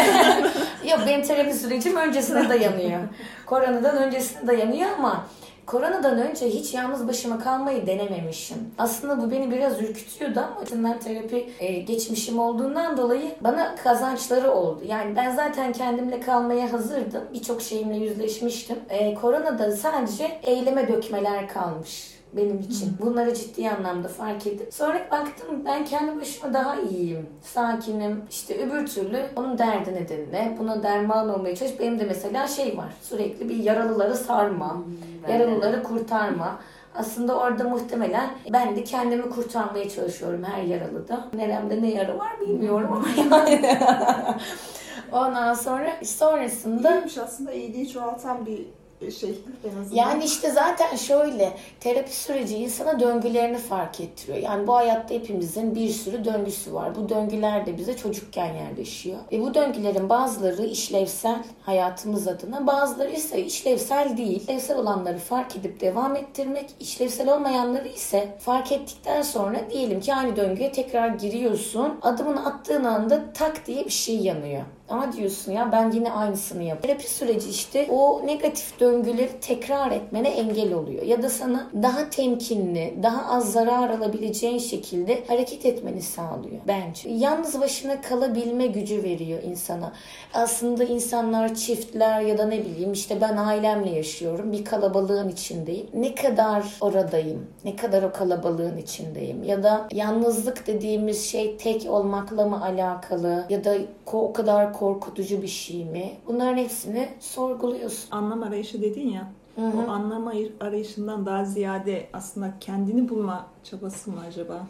Yok 0.90 1.00
benim 1.08 1.22
terapi 1.22 1.54
sürecim 1.54 1.96
öncesine 1.96 2.50
dayanıyor. 2.50 3.00
Koronadan 3.46 3.98
öncesine 3.98 4.48
dayanıyor 4.48 4.90
ama 4.98 5.26
Koronadan 5.66 6.18
önce 6.18 6.50
hiç 6.50 6.74
yalnız 6.74 7.08
başıma 7.08 7.40
kalmayı 7.40 7.88
denememişim. 7.88 8.58
Aslında 8.78 9.22
bu 9.22 9.32
beni 9.32 9.52
biraz 9.52 9.82
ürkütüyordu 9.82 10.40
ama 10.40 10.62
öteden 10.62 11.00
terapi 11.00 11.50
e, 11.60 11.80
geçmişim 11.80 12.40
olduğundan 12.40 12.98
dolayı 12.98 13.32
bana 13.42 13.76
kazançları 13.76 14.52
oldu. 14.52 14.82
Yani 14.88 15.16
ben 15.16 15.36
zaten 15.36 15.74
kendimle 15.74 16.20
kalmaya 16.20 16.74
hazırdım. 16.74 17.24
Birçok 17.34 17.62
şeyimle 17.62 17.98
yüzleşmiştim. 17.98 18.76
E, 18.90 19.14
koronada 19.14 19.72
sadece 19.72 20.40
eyleme 20.44 20.88
dökmeler 20.88 21.48
kalmış 21.48 22.19
benim 22.34 22.60
için. 22.60 22.98
Bunları 23.02 23.34
ciddi 23.34 23.70
anlamda 23.70 24.08
fark 24.08 24.48
edip 24.48 24.74
sonra 24.74 25.08
baktım 25.12 25.66
ben 25.66 25.86
kendi 25.86 26.22
başıma 26.22 26.54
daha 26.54 26.76
iyiyim. 26.76 27.30
Sakinim. 27.42 28.24
İşte 28.30 28.66
öbür 28.66 28.88
türlü 28.88 29.26
onun 29.36 29.58
derdine 29.58 30.08
dinle. 30.08 30.56
Buna 30.60 30.84
derman 30.84 31.30
olmaya 31.30 31.56
çalış. 31.56 31.80
Benim 31.80 32.00
de 32.00 32.04
mesela 32.06 32.48
şey 32.48 32.78
var. 32.78 32.94
Sürekli 33.02 33.50
bir 33.50 33.56
yaralıları 33.56 34.16
sarma. 34.16 34.78
De. 35.28 35.32
Yaralıları 35.32 35.84
kurtarma. 35.84 36.60
Aslında 36.96 37.40
orada 37.40 37.64
muhtemelen 37.64 38.30
ben 38.54 38.76
de 38.76 38.84
kendimi 38.84 39.30
kurtarmaya 39.30 39.90
çalışıyorum 39.90 40.44
her 40.44 40.64
yaralıda. 40.64 41.28
Neremde 41.34 41.82
ne 41.82 41.92
yara 41.92 42.18
var 42.18 42.42
bilmiyorum 42.42 42.90
ama 42.94 43.38
yani. 43.38 43.62
Ondan 45.12 45.54
sonra 45.54 45.92
sonrasında 46.04 46.92
İyiymiş 47.10 47.18
aslında 47.18 47.52
iyiliği 47.52 47.90
çoğaltan 47.90 48.46
bir 48.46 48.66
şey 49.20 49.30
en 49.64 49.82
azından. 49.82 49.96
Yani 49.96 50.24
işte 50.24 50.52
zaten 50.52 50.96
şöyle 50.96 51.54
terapi 51.80 52.16
süreci 52.16 52.58
insana 52.58 53.00
döngülerini 53.00 53.58
fark 53.58 54.02
ettiriyor. 54.02 54.38
Yani 54.38 54.68
bu 54.68 54.76
hayatta 54.76 55.14
hepimizin 55.14 55.76
bir 55.76 55.90
sürü 55.90 56.26
döngüsü 56.26 56.74
var. 56.74 56.96
Bu 56.96 57.10
döngüler 57.10 57.66
de 57.66 57.78
bize 57.78 57.98
çocukken 57.98 58.54
yerleşiyor. 58.54 59.18
Ve 59.32 59.42
bu 59.42 59.54
döngülerin 59.54 60.10
bazıları 60.10 60.66
işlevsel 60.66 61.44
hayatımız 61.62 62.28
adına 62.28 62.68
bazıları 62.68 63.12
ise 63.12 63.46
işlevsel 63.46 64.18
değil. 64.18 64.42
İşlevsel 64.42 64.78
olanları 64.78 65.18
fark 65.18 65.56
edip 65.56 65.82
devam 65.82 66.16
ettirmek, 66.16 66.70
işlevsel 66.80 67.34
olmayanları 67.34 67.88
ise 67.88 68.38
fark 68.40 68.72
ettikten 68.72 69.22
sonra 69.22 69.70
diyelim 69.70 70.00
ki 70.00 70.14
aynı 70.14 70.36
döngüye 70.36 70.72
tekrar 70.72 71.08
giriyorsun. 71.08 72.00
Adımını 72.02 72.46
attığın 72.46 72.84
anda 72.84 73.34
tak 73.34 73.68
diye 73.68 73.86
bir 73.86 73.90
şey 73.90 74.18
yanıyor. 74.18 74.64
Ama 74.90 75.14
diyorsun 75.14 75.52
ya 75.52 75.72
ben 75.72 75.92
yine 75.92 76.12
aynısını 76.12 76.64
yapıyorum. 76.64 76.80
Terapi 76.90 77.14
süreci 77.14 77.50
işte 77.50 77.88
o 77.92 78.22
negatif 78.26 78.80
döngüleri 78.80 79.32
tekrar 79.42 79.92
etmene 79.92 80.30
engel 80.30 80.74
oluyor. 80.74 81.04
Ya 81.04 81.24
da 81.24 81.30
sana 81.30 81.70
daha 81.84 82.10
temkinli, 82.10 82.94
daha 83.04 83.36
az 83.36 83.52
zarar 83.52 83.90
alabileceğin 83.90 84.58
şekilde 84.58 85.24
hareket 85.28 85.66
etmeni 85.66 86.02
sağlıyor 86.02 86.62
bence. 86.68 87.10
Yalnız 87.10 87.62
başına 87.62 88.02
kalabilme 88.02 88.68
gücü 88.68 89.04
veriyor 89.04 89.44
insana. 89.44 89.94
Aslında 90.34 90.84
insanlar 90.84 91.56
çiftler 91.56 92.22
ya 92.22 92.38
da 92.38 92.46
ne 92.46 92.66
bileyim 92.66 92.94
işte 92.94 93.22
ben 93.22 93.38
ailemle 93.38 93.90
yaşıyorum. 93.90 94.52
Bir 94.52 94.66
kalabalığın 94.66 95.30
içindeyim. 95.30 95.88
Ne 95.94 96.16
kadar 96.16 96.64
oradayım? 96.82 97.48
Ne 97.66 97.76
kadar 97.76 98.04
o 98.04 98.12
kalabalığın 98.12 98.78
içindeyim? 98.78 99.44
Ya 99.44 99.64
da 99.64 99.88
yalnızlık 99.92 100.68
dediğimiz 100.68 101.26
şey 101.26 101.58
tek 101.58 101.90
olmakla 101.90 102.46
mı 102.46 102.66
alakalı? 102.66 103.46
Ya 103.50 103.64
da 103.64 103.76
o 104.18 104.34
kadar 104.34 104.74
korkutucu 104.74 105.42
bir 105.42 105.48
şey 105.48 105.86
mi? 105.86 106.12
Bunların 106.28 106.58
hepsini 106.58 107.10
sorguluyorsun. 107.20 108.12
Anlam 108.12 108.44
arayışı 108.44 108.82
dedin 108.82 109.10
ya. 109.10 109.32
O 109.58 109.92
anlam 109.92 110.32
arayışından 110.60 111.26
daha 111.26 111.46
ziyade 111.46 112.08
aslında 112.14 112.54
kendini 112.60 113.10
bulma 113.10 113.46
çabası 113.64 114.12
mı 114.12 114.18
acaba? 114.28 114.54
Ya 114.54 114.66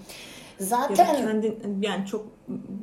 Zaten 0.59 0.95
kendin 1.15 1.79
yani 1.81 2.05
çok 2.05 2.25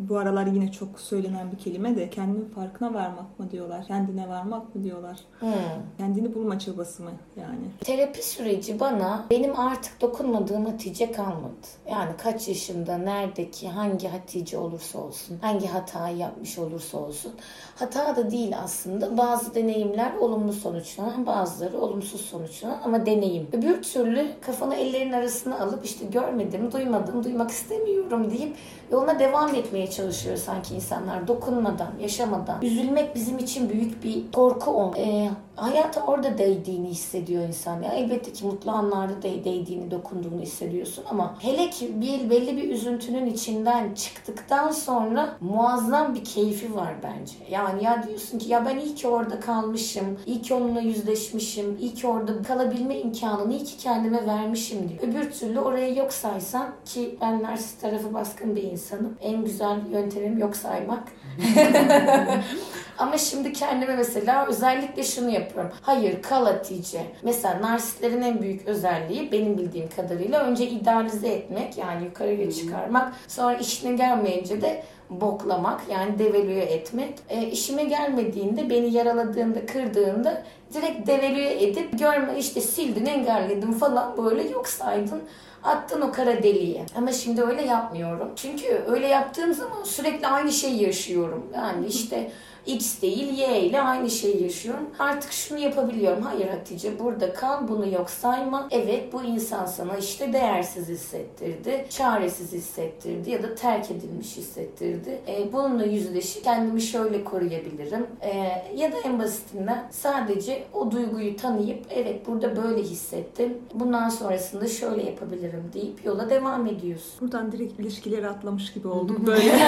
bu 0.09 0.19
aralar 0.19 0.47
yine 0.47 0.73
çok 0.73 1.01
söylenen 1.01 1.53
bir 1.53 1.59
kelime 1.59 1.97
de 1.97 2.11
kendinin 2.11 2.49
farkına 2.49 2.95
varmak 2.95 3.39
mı 3.39 3.51
diyorlar? 3.51 3.87
Kendine 3.87 4.29
varmak 4.29 4.75
mı 4.75 4.85
diyorlar? 4.85 5.19
Hmm. 5.41 5.51
Kendini 5.99 6.35
bulma 6.35 6.59
çabası 6.59 7.03
mı 7.03 7.11
yani? 7.37 7.67
Terapi 7.81 8.23
süreci 8.23 8.81
bana 8.81 9.25
benim 9.31 9.61
artık 9.61 10.01
dokunmadığım 10.01 10.67
Hatice 10.67 11.13
kalmadı. 11.13 11.67
Yani 11.91 12.11
kaç 12.19 12.49
yaşında, 12.49 12.99
neredeki, 12.99 13.69
hangi 13.69 14.09
Hatice 14.09 14.59
olursa 14.59 14.99
olsun, 14.99 15.39
hangi 15.41 15.67
hatayı 15.67 16.17
yapmış 16.17 16.59
olursa 16.59 16.99
olsun. 16.99 17.33
Hata 17.77 18.17
da 18.17 18.31
değil 18.31 18.59
aslında. 18.63 19.19
Bazı 19.19 19.55
deneyimler 19.55 20.15
olumlu 20.15 20.53
sonuçlanan, 20.53 21.27
bazıları 21.27 21.81
olumsuz 21.81 22.21
sonuçlanan 22.21 22.79
ama 22.85 23.07
deneyim. 23.07 23.49
Öbür 23.53 23.83
türlü 23.83 24.27
kafanı 24.41 24.75
ellerin 24.75 25.13
arasına 25.13 25.61
alıp 25.61 25.85
işte 25.85 26.07
görmedim, 26.07 26.73
duymadım, 26.73 27.25
duymak 27.25 27.51
istemiyorum 27.51 28.31
deyip 28.31 28.57
yoluna 28.93 29.19
devam 29.19 29.55
etmeye 29.57 29.91
çalışıyor 29.91 30.37
sanki 30.37 30.75
insanlar 30.75 31.29
dokunmadan, 31.29 31.91
yaşamadan. 32.01 32.63
Üzülmek 32.63 33.15
bizim 33.15 33.39
için 33.39 33.71
büyük 33.71 34.05
bir 34.05 34.33
korku 34.33 34.71
o. 34.71 34.95
Ee, 34.97 35.31
hayata 35.57 36.07
orada 36.07 36.39
değdiğini 36.39 36.89
hissediyor 36.89 37.49
insan. 37.49 37.83
Ya 37.83 37.93
elbette 37.93 38.33
ki 38.33 38.47
mutlu 38.47 38.71
anlarda 38.71 39.19
da 39.19 39.23
değdiğini, 39.23 39.91
dokunduğunu 39.91 40.41
hissediyorsun 40.41 41.05
ama 41.11 41.37
hele 41.39 41.71
ki 41.71 42.01
bir 42.01 42.31
belli 42.31 42.57
bir 42.57 42.71
üzüntünün 42.71 43.27
içinden 43.27 43.95
çıktıktan 43.95 44.71
sonra 44.71 45.37
muazzam 45.41 46.15
bir 46.15 46.25
keyfi 46.25 46.75
var 46.75 46.95
bence. 47.03 47.35
Yani 47.51 47.85
ya 47.85 48.03
diyorsun 48.09 48.39
ki 48.39 48.49
ya 48.49 48.67
ben 48.67 48.79
iyi 48.79 48.95
ki 48.95 49.09
orada 49.09 49.41
kalmışım, 49.41 50.19
iyi 50.27 50.43
ki 50.43 50.55
onunla 50.55 50.81
yüzleşmişim, 50.81 51.79
iyi 51.81 51.95
ki 51.95 52.07
orada 52.07 52.43
kalabilme 52.43 52.99
imkanını 52.99 53.53
iyi 53.53 53.65
ki 53.65 53.77
kendime 53.77 54.27
vermişim 54.27 54.89
diyor. 54.89 55.13
Öbür 55.13 55.33
türlü 55.33 55.61
orayı 55.61 55.97
yok 55.97 56.13
saysan 56.13 56.69
ki 56.85 57.19
ben 57.21 57.43
narsist 57.43 57.81
tarafı 57.81 58.15
baskın 58.15 58.57
bir 58.57 58.63
insanım. 58.63 59.17
En 59.21 59.45
güzel 59.45 59.77
yöntemim 59.93 60.39
yok 60.39 60.57
saymak. 60.57 61.13
Ama 62.99 63.19
şimdi 63.19 63.53
kendime 63.53 63.97
mesela 63.97 64.47
özellikle 64.47 65.03
şunu 65.03 65.31
yapıyorum. 65.31 65.71
Hayır 65.83 66.23
kal 66.23 66.47
Hatice. 66.47 67.00
Mesela 67.23 67.62
narsistlerin 67.62 68.23
en 68.23 68.43
büyük 68.43 68.69
özelliği 68.69 69.33
benim 69.33 69.59
bildiğim 69.59 69.88
kadarıyla 69.97 70.41
önce 70.41 70.67
idealize 70.67 71.29
etmek 71.29 71.79
yani 71.79 72.05
yukarıya 72.05 72.53
çıkarmak. 72.53 73.12
Sonra 73.29 73.55
işine 73.55 73.97
gelmeyince 73.97 74.62
de 74.62 74.83
boklamak 75.11 75.81
yani 75.91 76.19
devalüe 76.19 76.62
etmek. 76.62 77.15
E, 77.29 77.47
işime 77.47 77.85
gelmediğinde 77.85 78.71
beni 78.71 78.93
yaraladığında 78.93 79.67
kırdığında 79.67 80.43
direkt 80.75 81.07
devalüe 81.07 81.65
edip 81.65 81.99
görme 81.99 82.38
işte 82.38 82.61
sildin 82.61 83.07
engelledin 83.07 83.73
falan 83.73 84.17
böyle 84.17 84.49
yok 84.49 84.69
saydın 84.69 85.23
attın 85.67 86.00
o 86.00 86.12
kara 86.12 86.43
deliğe. 86.43 86.87
Ama 86.97 87.12
şimdi 87.12 87.43
öyle 87.43 87.62
yapmıyorum. 87.62 88.31
Çünkü 88.37 88.83
öyle 88.87 89.07
yaptığım 89.07 89.55
zaman 89.55 89.83
sürekli 89.85 90.26
aynı 90.26 90.53
şeyi 90.53 90.83
yaşıyorum. 90.83 91.47
Yani 91.55 91.87
işte 91.87 92.31
X 92.67 93.03
değil 93.03 93.39
Y 93.39 93.61
ile 93.61 93.81
aynı 93.81 94.11
şeyi 94.11 94.43
yaşıyorum. 94.43 94.91
Artık 94.99 95.33
şunu 95.33 95.59
yapabiliyorum. 95.59 96.23
Hayır 96.23 96.49
Hatice 96.49 96.99
burada 96.99 97.35
kal 97.35 97.69
bunu 97.69 97.89
yok 97.93 98.11
sayma. 98.11 98.69
Evet 98.71 99.13
bu 99.13 99.23
insan 99.23 99.67
sana 99.67 99.97
işte 99.97 100.33
değersiz 100.33 100.89
hissettirdi. 100.89 101.87
Çaresiz 101.91 102.53
hissettirdi 102.53 103.31
ya 103.31 103.43
da 103.43 103.55
terk 103.55 103.91
edilmiş 103.91 104.37
hissettirdi. 104.37 105.21
E, 105.29 105.53
bununla 105.53 105.85
yüzleşip 105.85 106.45
kendimi 106.45 106.83
şöyle 106.83 107.25
koruyabilirim. 107.25 108.07
E, 108.21 108.29
ya 108.77 108.93
da 108.93 108.97
en 109.05 109.19
basitinden 109.19 109.89
sadece 109.91 110.65
o 110.75 110.91
duyguyu 110.91 111.37
tanıyıp 111.37 111.87
evet 111.91 112.27
burada 112.27 112.57
böyle 112.63 112.83
hissettim. 112.83 113.59
Bundan 113.75 114.09
sonrasında 114.09 114.67
şöyle 114.67 115.03
yapabilirim 115.03 115.71
deyip 115.75 116.05
yola 116.05 116.31
devam 116.31 116.67
ediyorsun. 116.67 117.11
Buradan 117.21 117.53
direkt 117.53 117.81
ilişkileri 117.81 118.29
atlamış 118.29 118.73
gibi 118.73 118.89
olduk 118.89 119.19
böyle. 119.27 119.59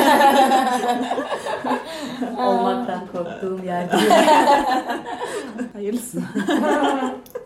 Olmaktan 2.89 3.07
korktuğum 3.13 3.65
yerde. 3.65 3.97
Hayırlısı. 5.73 6.23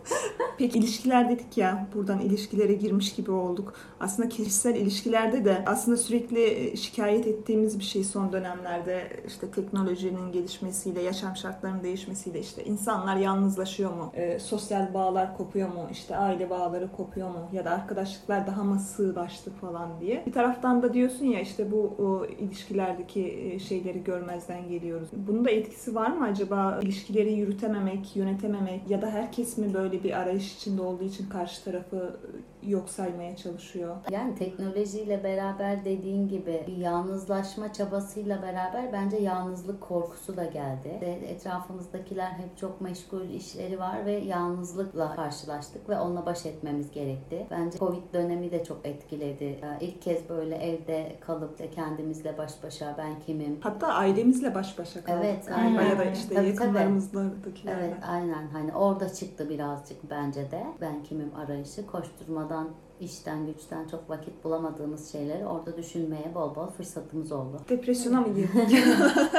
Peki 0.63 0.79
ilişkiler 0.79 1.29
dedik 1.29 1.59
ya 1.59 1.87
buradan 1.95 2.21
ilişkilere 2.21 2.73
girmiş 2.73 3.15
gibi 3.15 3.31
olduk. 3.31 3.75
Aslında 4.01 4.29
kişisel 4.29 4.77
ilişkilerde 4.77 5.45
de 5.45 5.63
aslında 5.67 5.97
sürekli 5.97 6.45
e, 6.45 6.77
şikayet 6.77 7.27
ettiğimiz 7.27 7.79
bir 7.79 7.85
şey 7.85 8.05
son 8.05 8.33
dönemlerde 8.33 9.23
işte 9.27 9.51
teknolojinin 9.51 10.33
gelişmesiyle, 10.33 11.03
yaşam 11.03 11.37
şartlarının 11.37 11.83
değişmesiyle 11.83 12.41
işte 12.41 12.65
insanlar 12.65 13.17
yalnızlaşıyor 13.17 13.93
mu? 13.93 14.13
E, 14.15 14.39
sosyal 14.39 14.95
bağlar 14.95 15.37
kopuyor 15.37 15.69
mu? 15.69 15.89
İşte 15.93 16.17
aile 16.17 16.51
bağları 16.51 16.93
kopuyor 16.97 17.29
mu? 17.29 17.49
Ya 17.53 17.65
da 17.65 17.71
arkadaşlıklar 17.71 18.47
daha 18.47 18.65
mı 18.65 18.81
sığlaştı 18.81 19.51
falan 19.51 20.01
diye. 20.01 20.23
Bir 20.27 20.33
taraftan 20.33 20.83
da 20.83 20.95
diyorsun 20.95 21.27
ya 21.27 21.41
işte 21.41 21.73
bu 21.73 21.95
o 21.99 22.27
ilişkilerdeki 22.27 23.51
e, 23.53 23.59
şeyleri 23.59 24.05
görmezden 24.05 24.69
geliyoruz. 24.69 25.09
Bunun 25.13 25.45
da 25.45 25.51
etkisi 25.51 25.95
var 25.95 26.11
mı 26.11 26.25
acaba? 26.25 26.81
İlişkileri 26.83 27.33
yürütememek, 27.33 28.17
yönetememek 28.17 28.91
ya 28.91 29.03
da 29.03 29.11
herkes 29.11 29.59
mi 29.59 29.75
böyle 29.75 30.05
bir 30.05 30.21
arayış 30.21 30.52
içinde 30.57 30.83
olduğu 30.83 31.05
için 31.05 31.29
karşı 31.29 31.65
tarafı 31.65 32.17
yok 32.63 32.89
saymaya 32.89 33.37
çalışıyor? 33.37 33.97
Yani 34.11 34.35
teknolojiyle 34.35 35.25
beraber 35.25 35.85
dediğin 35.85 36.29
gibi 36.29 36.65
bir 36.67 36.77
yalnızlaşma 36.77 37.73
çabasıyla 37.73 38.43
beraber 38.43 38.93
bence 38.93 39.17
yalnızlık 39.17 39.81
korkusu 39.81 40.37
da 40.37 40.45
geldi. 40.45 40.89
Etrafımızdakiler 41.29 42.31
hep 42.31 42.57
çok 42.59 42.81
meşgul 42.81 43.25
işleri 43.29 43.79
var 43.79 44.07
ve 44.07 44.13
yalnızlıkla 44.13 45.15
karşılaştık 45.17 45.89
ve 45.89 46.01
onunla 46.01 46.27
baş 46.27 46.47
etmemiz 46.47 46.91
gerekti. 46.91 47.47
Bence 47.51 47.79
Covid 47.79 48.13
dönemi 48.15 48.51
de 48.51 48.65
çok 48.65 48.87
etkiledi. 48.87 49.61
İlk 49.81 50.03
kez 50.03 50.29
böyle 50.29 50.57
evde 50.57 51.17
kalıp 51.21 51.59
da 51.59 51.71
kendimizle 51.71 52.39
baş 52.39 52.63
başa 52.63 52.95
ben 52.99 53.21
kimim? 53.27 53.59
Hatta 53.61 53.87
ailemizle 53.87 54.55
baş 54.55 54.79
başa 54.79 55.05
kaldık 55.05 55.21
Evet, 55.25 55.47
galiba 55.49 55.79
aynen. 55.81 55.91
ya 55.91 55.99
da 55.99 56.05
işte 56.05 56.35
tabii. 56.35 56.49
yakınlarımızdakilerle. 56.49 57.85
Evet 57.87 57.97
aynen 58.09 58.49
hani 58.49 58.73
orada 58.75 59.13
çıktı 59.15 59.49
birazcık 59.49 60.11
bence 60.11 60.51
de 60.51 60.63
ben 60.81 61.03
kimim 61.03 61.31
arayışı 61.37 61.87
koşturmadan 61.87 62.52
On. 62.53 62.92
İşten 63.03 63.47
güçten 63.47 63.89
çok 63.89 64.11
vakit 64.11 64.45
bulamadığımız 64.45 65.13
şeyleri 65.13 65.47
orada 65.47 65.77
düşünmeye 65.77 66.35
bol 66.35 66.55
bol 66.55 66.67
fırsatımız 66.67 67.33
oldu. 67.33 67.61
Depresyona 67.69 68.21
mı 68.21 68.35
girdik? 68.35 68.53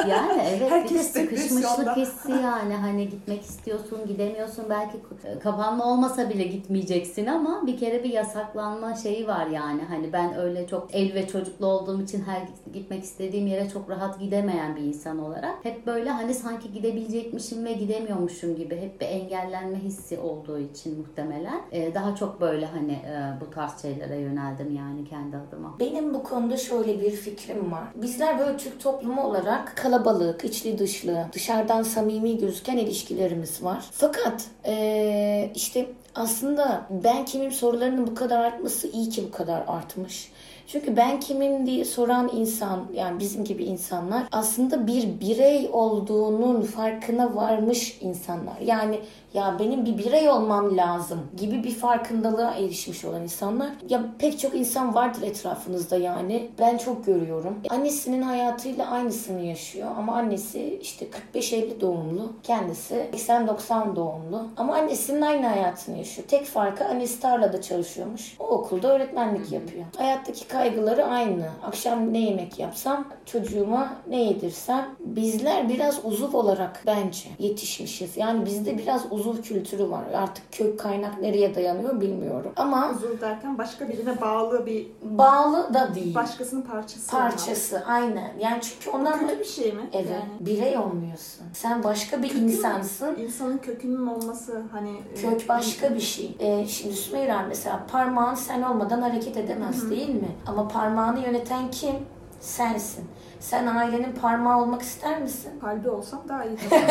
Yani 0.09 0.41
evet 0.49 0.61
bir 0.61 0.65
de 0.65 0.69
Herkes 0.69 1.11
sıkışmışlık 1.11 1.97
hissi 1.97 2.31
yani 2.31 2.73
hani 2.73 3.09
gitmek 3.09 3.41
istiyorsun 3.41 3.99
gidemiyorsun 4.07 4.65
belki 4.69 4.97
kapanma 5.43 5.85
olmasa 5.85 6.29
bile 6.29 6.43
gitmeyeceksin 6.43 7.25
ama 7.25 7.67
bir 7.67 7.77
kere 7.77 8.03
bir 8.03 8.09
yasaklanma 8.09 8.95
şeyi 8.95 9.27
var 9.27 9.47
yani 9.47 9.81
hani 9.81 10.13
ben 10.13 10.37
öyle 10.37 10.67
çok 10.67 10.95
ev 10.95 11.13
ve 11.13 11.27
çocuklu 11.27 11.65
olduğum 11.65 12.01
için 12.01 12.21
her 12.21 12.41
gitmek 12.73 13.03
istediğim 13.03 13.47
yere 13.47 13.69
çok 13.69 13.89
rahat 13.89 14.19
gidemeyen 14.19 14.75
bir 14.75 14.81
insan 14.81 15.19
olarak 15.19 15.55
hep 15.65 15.87
böyle 15.87 16.09
hani 16.09 16.33
sanki 16.33 16.73
gidebilecekmişim 16.73 17.65
ve 17.65 17.73
gidemiyormuşum 17.73 18.55
gibi 18.55 18.77
hep 18.77 19.01
bir 19.01 19.05
engellenme 19.05 19.79
hissi 19.79 20.19
olduğu 20.19 20.59
için 20.59 20.99
muhtemelen 20.99 21.61
daha 21.93 22.15
çok 22.15 22.41
böyle 22.41 22.65
hani 22.65 22.99
bu 23.41 23.51
tarz 23.53 23.81
şeylere 23.81 24.17
yöneldim 24.19 24.75
yani 24.75 25.09
kendi 25.09 25.37
adıma. 25.37 25.75
Benim 25.79 26.13
bu 26.13 26.23
konuda 26.23 26.57
şöyle 26.57 27.01
bir 27.01 27.11
fikrim 27.11 27.71
var. 27.71 27.83
Bizler 27.95 28.39
böyle 28.39 28.57
Türk 28.57 28.79
toplumu 28.81 29.23
olarak 29.23 29.77
kalabalık, 29.77 30.45
içli 30.45 30.79
dışlı, 30.79 31.27
dışarıdan 31.33 31.83
samimi 31.83 32.37
gözüken 32.37 32.77
ilişkilerimiz 32.77 33.63
var. 33.63 33.83
Fakat 33.91 34.45
eee, 34.65 35.51
işte 35.55 35.85
aslında 36.15 36.87
ben 36.89 37.25
kimim 37.25 37.51
sorularının 37.51 38.07
bu 38.07 38.15
kadar 38.15 38.39
artması 38.39 38.87
iyi 38.87 39.09
ki 39.09 39.23
bu 39.27 39.31
kadar 39.31 39.63
artmış. 39.67 40.31
Çünkü 40.67 40.97
ben 40.97 41.19
kimim 41.19 41.65
diye 41.65 41.85
soran 41.85 42.29
insan 42.35 42.85
yani 42.93 43.19
bizim 43.19 43.43
gibi 43.43 43.63
insanlar 43.63 44.23
aslında 44.31 44.87
bir 44.87 45.19
birey 45.19 45.69
olduğunun 45.73 46.61
farkına 46.61 47.35
varmış 47.35 47.97
insanlar. 48.01 48.59
Yani 48.65 48.99
ya 49.33 49.55
benim 49.59 49.85
bir 49.85 49.97
birey 49.97 50.29
olmam 50.29 50.77
lazım 50.77 51.19
gibi 51.37 51.63
bir 51.63 51.75
farkındalığa 51.75 52.53
erişmiş 52.55 53.05
olan 53.05 53.23
insanlar. 53.23 53.69
Ya 53.89 54.05
pek 54.19 54.39
çok 54.39 54.55
insan 54.55 54.95
vardır 54.95 55.21
etrafınızda 55.21 55.97
yani. 55.97 56.49
Ben 56.59 56.77
çok 56.77 57.05
görüyorum. 57.05 57.59
Annesinin 57.69 58.21
hayatıyla 58.21 58.91
aynısını 58.91 59.41
yaşıyor 59.41 59.89
ama 59.97 60.15
annesi 60.15 60.79
işte 60.81 61.07
45-50 61.33 61.81
doğumlu. 61.81 62.33
Kendisi 62.43 63.07
80-90 63.13 63.95
doğumlu. 63.95 64.47
Ama 64.57 64.75
annesinin 64.75 65.21
aynı 65.21 65.47
hayatını 65.47 65.97
yaşıyor. 65.97 66.27
Tek 66.27 66.45
farkı 66.45 66.85
annesi 66.85 67.19
tarlada 67.19 67.61
çalışıyormuş. 67.61 68.35
O 68.39 68.47
okulda 68.47 68.95
öğretmenlik 68.95 69.51
yapıyor. 69.51 69.85
Hayattaki 69.97 70.47
kaygıları 70.57 71.05
aynı. 71.05 71.45
Akşam 71.67 72.13
ne 72.13 72.19
yemek 72.19 72.59
yapsam, 72.59 73.05
çocuğuma 73.25 73.93
ne 74.09 74.23
yedirsem. 74.23 74.85
Bizler 74.99 75.69
biraz 75.69 75.99
uzuv 76.05 76.37
olarak 76.37 76.83
bence 76.85 77.29
yetişmişiz. 77.39 78.17
Yani 78.17 78.45
bizde 78.45 78.77
biraz 78.77 79.05
uzuv 79.11 79.41
kültürü 79.41 79.89
var. 79.89 80.03
Artık 80.15 80.51
kök 80.51 80.79
kaynak 80.79 81.21
nereye 81.21 81.55
dayanıyor 81.55 82.01
bilmiyorum. 82.01 82.51
Ama 82.55 82.89
Huzur 82.93 83.21
derken 83.21 83.57
başka 83.57 83.89
birine 83.89 84.21
bağlı 84.21 84.65
bir 84.65 84.87
bağlı 85.01 85.73
da 85.73 85.95
değil. 85.95 86.15
başkasının 86.15 86.61
parçası. 86.61 87.11
Parçası 87.11 87.83
aynen. 87.87 88.31
Yani 88.39 88.61
çünkü 88.61 88.89
ondan 88.97 89.19
Kötü 89.19 89.39
bir 89.39 89.45
şey 89.45 89.71
mi? 89.71 89.81
Evet. 89.93 90.07
Yani 90.11 90.23
Birey 90.39 90.77
olmuyorsun. 90.77 91.45
Sen 91.53 91.83
başka 91.83 92.23
bir 92.23 92.29
Kökü 92.29 92.41
mü? 92.41 92.51
insansın. 92.51 93.15
insanın 93.19 93.57
kökünün 93.57 94.07
olması 94.07 94.61
hani 94.71 94.91
e, 95.15 95.21
Kök 95.21 95.49
başka 95.49 95.95
bir 95.95 95.99
şey. 95.99 96.35
Ee, 96.39 96.65
şimdi 96.67 96.95
Sümeyra 96.95 97.45
mesela 97.49 97.79
parmağın 97.91 98.35
sen 98.35 98.61
olmadan 98.61 99.01
hareket 99.01 99.37
edemez 99.37 99.89
değil 99.89 100.09
mi? 100.09 100.31
Ama 100.47 100.67
parmağını 100.67 101.19
yöneten 101.19 101.71
kim? 101.71 101.95
Sensin. 102.39 103.05
Sen 103.39 103.67
ailenin 103.67 104.11
parmağı 104.11 104.61
olmak 104.61 104.81
ister 104.81 105.21
misin? 105.21 105.51
kalbi 105.61 105.89
olsam 105.89 106.21
daha 106.29 106.45
iyi. 106.45 106.57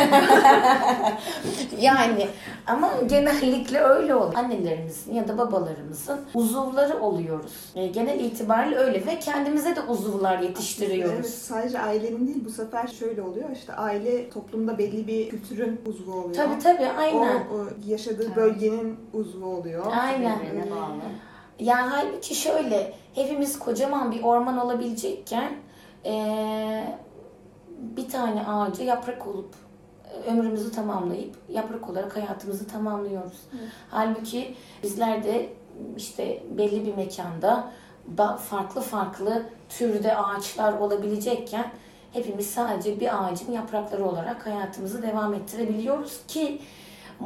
Yani 1.81 2.29
ama 2.67 2.91
genellikle 3.09 3.81
öyle 3.81 4.15
oluyor. 4.15 4.35
Annelerimizin 4.35 5.15
ya 5.15 5.29
da 5.29 5.39
babalarımızın 5.39 6.21
uzuvları 6.35 7.01
oluyoruz. 7.01 7.73
Ee, 7.75 7.87
genel 7.87 8.21
itibariyle 8.21 8.77
öyle 8.77 9.07
ve 9.07 9.19
kendimize 9.19 9.77
de 9.77 9.81
uzuvlar 9.81 10.39
yetiştiriyoruz. 10.39 11.15
Evet, 11.15 11.29
sadece 11.29 11.81
ailenin 11.81 12.27
değil 12.27 12.45
bu 12.45 12.51
sefer 12.51 12.87
şöyle 12.87 13.23
oluyor 13.23 13.51
işte 13.51 13.73
aile 13.75 14.31
toplumda 14.31 14.79
belli 14.79 15.07
bir 15.07 15.29
kültürün 15.31 15.81
uzvu 15.87 16.13
oluyor. 16.15 16.35
Tabii 16.35 16.59
tabii 16.59 16.87
O, 16.97 17.01
aynen. 17.01 17.37
o 17.37 17.67
yaşadığı 17.87 18.37
bölgenin 18.37 18.97
uzvu 19.13 19.47
oluyor. 19.47 19.87
Aynen. 20.01 20.41
Birbirine 20.41 20.71
bağlı. 20.71 20.93
Yani 21.61 21.91
halbuki 21.91 22.35
şöyle 22.35 22.95
hepimiz 23.15 23.59
kocaman 23.59 24.13
bir 24.13 24.23
orman 24.23 24.59
olabilecekken 24.59 25.53
eee, 26.05 26.99
bir 27.97 28.09
tane 28.09 28.47
ağaca 28.47 28.85
yaprak 28.85 29.27
olup 29.27 29.55
ömrümüzü 30.27 30.73
tamamlayıp 30.73 31.35
yaprak 31.49 31.91
olarak 31.91 32.17
hayatımızı 32.17 32.67
tamamlıyoruz. 32.69 33.41
Halbuki 33.91 34.55
bizler 34.83 35.25
de 35.25 35.49
işte 35.97 36.43
belli 36.59 36.87
bir 36.87 36.95
mekanda 36.95 37.69
farklı 38.51 38.81
farklı 38.81 39.43
türde 39.69 40.17
ağaçlar 40.17 40.73
olabilecekken 40.73 41.71
hepimiz 42.13 42.51
sadece 42.51 43.01
bir 43.01 43.25
ağacın 43.25 43.53
yaprakları 43.53 44.05
olarak 44.05 44.47
hayatımızı 44.47 45.03
devam 45.03 45.35
ettirebiliyoruz 45.35 46.21
ki 46.29 46.61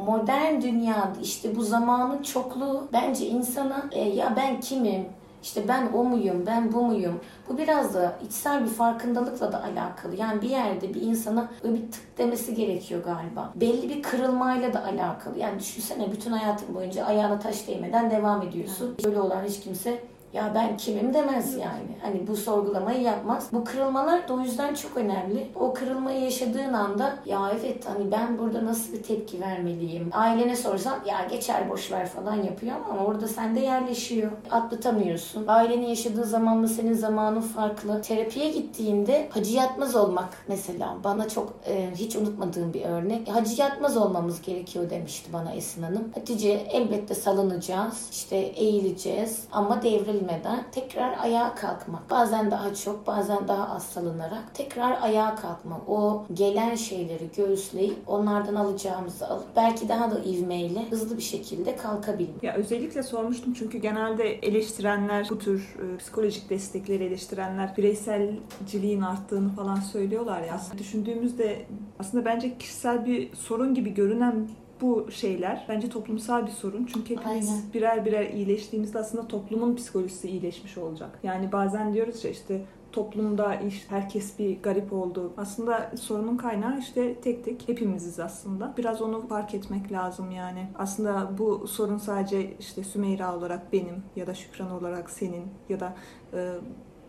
modern 0.05 0.61
dünyada 0.61 1.19
işte 1.23 1.55
bu 1.55 1.63
zamanın 1.63 2.23
çokluğu 2.23 2.87
bence 2.93 3.27
insana 3.27 3.85
e, 3.91 4.01
ya 4.01 4.33
ben 4.35 4.59
kimim? 4.59 5.05
İşte 5.43 5.67
ben 5.67 5.89
o 5.93 6.03
muyum, 6.03 6.43
ben 6.45 6.73
bu 6.73 6.81
muyum? 6.81 7.19
Bu 7.49 7.57
biraz 7.57 7.93
da 7.93 8.15
içsel 8.25 8.63
bir 8.63 8.69
farkındalıkla 8.69 9.51
da 9.51 9.63
alakalı. 9.63 10.15
Yani 10.15 10.41
bir 10.41 10.49
yerde 10.49 10.93
bir 10.93 11.01
insana 11.01 11.49
bir 11.63 11.91
tık 11.91 12.17
demesi 12.17 12.55
gerekiyor 12.55 13.03
galiba. 13.03 13.53
Belli 13.55 13.89
bir 13.89 14.03
kırılmayla 14.03 14.73
da 14.73 14.85
alakalı. 14.85 15.39
Yani 15.39 15.59
düşünsene 15.59 16.11
bütün 16.11 16.31
hayatın 16.31 16.75
boyunca 16.75 17.05
ayağına 17.05 17.39
taş 17.39 17.67
değmeden 17.67 18.11
devam 18.11 18.41
ediyorsun. 18.41 18.95
Böyle 19.05 19.21
olan 19.21 19.43
hiç 19.43 19.59
kimse 19.59 20.03
ya 20.37 20.51
ben 20.55 20.77
kimim 20.77 21.13
demez 21.13 21.53
yani. 21.55 21.97
Hani 22.01 22.27
bu 22.27 22.35
sorgulamayı 22.35 23.01
yapmaz. 23.01 23.49
Bu 23.53 23.63
kırılmalar 23.63 24.27
da 24.27 24.33
o 24.33 24.39
yüzden 24.39 24.73
çok 24.73 24.97
önemli. 24.97 25.47
O 25.55 25.73
kırılmayı 25.73 26.23
yaşadığın 26.23 26.73
anda 26.73 27.15
ya 27.25 27.51
evet 27.61 27.85
hani 27.85 28.11
ben 28.11 28.37
burada 28.37 28.65
nasıl 28.65 28.93
bir 28.93 29.03
tepki 29.03 29.41
vermeliyim? 29.41 30.09
Ailene 30.11 30.55
sorsan 30.55 30.99
ya 31.05 31.27
geçer 31.29 31.69
boş 31.69 31.91
ver 31.91 32.07
falan 32.07 32.35
yapıyor 32.35 32.75
ama 32.89 33.05
orada 33.05 33.27
sende 33.27 33.59
yerleşiyor. 33.59 34.31
Atlatamıyorsun. 34.51 35.45
Ailenin 35.47 35.87
yaşadığı 35.87 36.23
zamanla 36.23 36.67
senin 36.67 36.93
zamanın 36.93 37.41
farklı. 37.41 38.01
Terapiye 38.01 38.51
gittiğinde 38.51 39.29
hacı 39.33 39.53
yatmaz 39.53 39.95
olmak 39.95 40.29
mesela 40.47 40.97
bana 41.03 41.29
çok 41.29 41.53
e, 41.67 41.91
hiç 41.95 42.15
unutmadığım 42.15 42.73
bir 42.73 42.85
örnek. 42.85 43.27
Hacı 43.29 43.61
yatmaz 43.61 43.97
olmamız 43.97 44.41
gerekiyor 44.41 44.89
demişti 44.89 45.33
bana 45.33 45.51
Esin 45.51 45.83
Hanım. 45.83 46.11
Hatice 46.15 46.49
elbette 46.49 47.15
salınacağız. 47.15 48.07
işte 48.11 48.35
eğileceğiz 48.35 49.43
ama 49.51 49.81
devrilmeden 50.27 50.63
tekrar 50.71 51.17
ayağa 51.19 51.55
kalkmak. 51.55 52.09
Bazen 52.09 52.51
daha 52.51 52.75
çok 52.75 53.07
bazen 53.07 53.47
daha 53.47 53.69
az 53.69 53.83
salınarak 53.83 54.43
tekrar 54.53 55.01
ayağa 55.01 55.35
kalkmak. 55.35 55.89
O 55.89 56.25
gelen 56.33 56.75
şeyleri 56.75 57.29
göğüsleyip 57.37 57.97
onlardan 58.07 58.55
alacağımızı 58.55 59.27
alıp 59.27 59.47
belki 59.55 59.89
daha 59.89 60.11
da 60.11 60.19
ivmeyle 60.19 60.89
hızlı 60.89 61.17
bir 61.17 61.21
şekilde 61.21 61.75
kalkabilmek. 61.75 62.43
Ya 62.43 62.53
özellikle 62.53 63.03
sormuştum 63.03 63.53
çünkü 63.53 63.77
genelde 63.77 64.33
eleştirenler 64.33 65.27
bu 65.29 65.39
tür 65.39 65.75
e, 65.93 65.97
psikolojik 65.97 66.49
destekleri 66.49 67.03
eleştirenler 67.03 67.77
bireyselciliğin 67.77 69.01
arttığını 69.01 69.49
falan 69.49 69.75
söylüyorlar 69.75 70.41
ya. 70.41 70.61
Düşündüğümüzde 70.77 71.65
aslında 71.99 72.25
bence 72.25 72.57
kişisel 72.57 73.05
bir 73.05 73.35
sorun 73.35 73.73
gibi 73.73 73.93
görünen 73.93 74.47
bu 74.81 75.11
şeyler 75.11 75.65
bence 75.69 75.89
toplumsal 75.89 76.45
bir 76.45 76.51
sorun. 76.51 76.85
Çünkü 76.93 77.15
hepimiz 77.15 77.49
Aynen. 77.49 77.63
birer 77.73 78.05
birer 78.05 78.29
iyileştiğimizde 78.29 78.99
aslında 78.99 79.27
toplumun 79.27 79.75
psikolojisi 79.75 80.29
iyileşmiş 80.29 80.77
olacak. 80.77 81.19
Yani 81.23 81.51
bazen 81.51 81.93
diyoruz 81.93 82.25
ya 82.25 82.31
işte 82.31 82.61
toplumda 82.91 83.55
iş 83.55 83.85
herkes 83.89 84.39
bir 84.39 84.61
garip 84.61 84.93
oldu. 84.93 85.33
Aslında 85.37 85.91
sorunun 85.95 86.37
kaynağı 86.37 86.79
işte 86.79 87.15
tek 87.15 87.45
tek 87.45 87.67
hepimiziz 87.67 88.19
aslında. 88.19 88.73
Biraz 88.77 89.01
onu 89.01 89.27
fark 89.27 89.53
etmek 89.53 89.91
lazım 89.91 90.31
yani. 90.31 90.67
Aslında 90.77 91.37
bu 91.37 91.67
sorun 91.67 91.97
sadece 91.97 92.57
işte 92.59 92.83
Sümeyra 92.83 93.37
olarak 93.37 93.73
benim 93.73 94.03
ya 94.15 94.27
da 94.27 94.33
Şükran 94.33 94.71
olarak 94.71 95.09
senin 95.09 95.45
ya 95.69 95.79
da 95.79 95.95
e, 96.33 96.53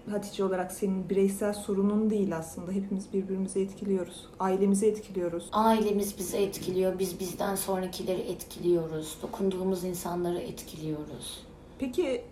Hatice 0.09 0.45
olarak 0.45 0.73
senin 0.73 1.11
bireysel 1.11 1.53
sorunun 1.53 2.11
değil 2.11 2.37
aslında. 2.37 2.73
Hepimiz 2.73 3.13
birbirimizi 3.13 3.61
etkiliyoruz. 3.61 4.29
Ailemizi 4.41 4.87
etkiliyoruz. 4.87 5.49
Ailemiz 5.53 6.19
bizi 6.19 6.37
etkiliyor. 6.37 6.99
Biz 6.99 7.21
bizden 7.21 7.55
sonrakileri 7.55 8.21
etkiliyoruz. 8.21 9.19
Dokunduğumuz 9.23 9.85
insanları 9.85 10.39
etkiliyoruz. 10.39 11.47
Peki 11.79 12.25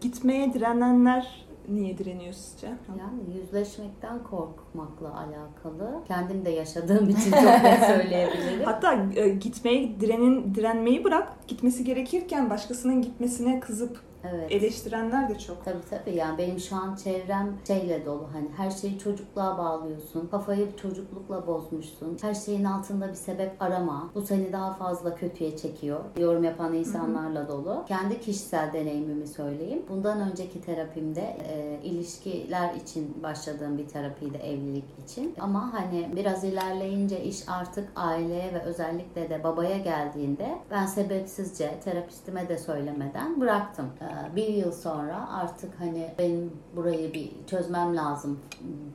gitmeye 0.00 0.54
direnenler 0.54 1.46
niye 1.68 1.98
direniyor 1.98 2.32
sizce? 2.32 2.66
Yani 2.98 3.38
yüzleşmekten 3.38 4.22
korkmakla 4.22 5.18
alakalı. 5.18 6.04
Kendim 6.08 6.44
de 6.44 6.50
yaşadığım 6.50 7.08
için 7.08 7.30
çok 7.30 7.62
net 7.62 7.84
söyleyebilirim. 7.86 8.64
Hatta 8.64 9.06
e, 9.14 9.28
gitmeye 9.28 10.00
direnin 10.00 10.54
direnmeyi 10.54 11.04
bırak, 11.04 11.48
gitmesi 11.48 11.84
gerekirken 11.84 12.50
başkasının 12.50 13.02
gitmesine 13.02 13.60
kızıp 13.60 14.00
Evet. 14.30 14.52
eleştirenler 14.52 15.28
de 15.28 15.38
çok. 15.38 15.64
Tabii 15.64 15.82
tabii 15.90 16.16
yani 16.16 16.38
benim 16.38 16.58
şu 16.58 16.76
an 16.76 16.94
çevrem 16.94 17.56
şeyle 17.66 18.06
dolu 18.06 18.28
hani 18.32 18.48
her 18.56 18.70
şeyi 18.70 18.98
çocukluğa 18.98 19.58
bağlıyorsun. 19.58 20.26
Kafayı 20.30 20.76
çocuklukla 20.76 21.46
bozmuşsun. 21.46 22.18
Her 22.22 22.34
şeyin 22.34 22.64
altında 22.64 23.08
bir 23.08 23.14
sebep 23.14 23.62
arama. 23.62 24.10
Bu 24.14 24.22
seni 24.22 24.52
daha 24.52 24.72
fazla 24.72 25.14
kötüye 25.14 25.56
çekiyor. 25.56 26.00
Yorum 26.18 26.44
yapan 26.44 26.74
insanlarla 26.74 27.48
dolu. 27.48 27.84
Kendi 27.88 28.20
kişisel 28.20 28.72
deneyimimi 28.72 29.26
söyleyeyim. 29.26 29.82
Bundan 29.88 30.30
önceki 30.30 30.60
terapimde 30.60 31.36
e, 31.48 31.78
ilişkiler 31.82 32.74
için 32.74 33.22
başladığım 33.22 33.78
bir 33.78 33.88
terapiydi 33.88 34.36
evlilik 34.36 34.84
için. 35.04 35.34
Ama 35.40 35.72
hani 35.72 36.08
biraz 36.16 36.44
ilerleyince 36.44 37.22
iş 37.24 37.48
artık 37.48 37.88
aileye 37.96 38.54
ve 38.54 38.62
özellikle 38.62 39.30
de 39.30 39.44
babaya 39.44 39.78
geldiğinde 39.78 40.58
ben 40.70 40.86
sebepsizce 40.86 41.80
terapistime 41.84 42.48
de 42.48 42.58
söylemeden 42.58 43.40
bıraktım. 43.40 43.86
Ee, 44.12 44.36
Bir 44.36 44.48
yıl 44.48 44.72
sonra 44.72 45.28
artık 45.32 45.80
hani 45.80 46.08
benim 46.18 46.52
burayı 46.76 47.14
bir 47.14 47.30
çözmem 47.46 47.96
lazım 47.96 48.40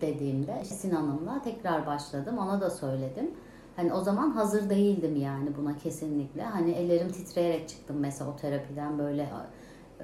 dediğimde 0.01 0.58
Esin 0.62 0.91
Hanım'la 0.91 1.41
tekrar 1.43 1.86
başladım. 1.86 2.38
Ona 2.38 2.62
da 2.62 2.69
söyledim. 2.69 3.32
Hani 3.75 3.93
o 3.93 4.01
zaman 4.01 4.32
hazır 4.32 4.69
değildim 4.69 5.15
yani 5.15 5.49
buna 5.58 5.77
kesinlikle. 5.77 6.43
Hani 6.43 6.71
ellerim 6.71 7.12
titreyerek 7.12 7.69
çıktım 7.69 7.97
mesela 7.99 8.32
o 8.32 8.36
terapiden 8.36 8.99
böyle 8.99 9.30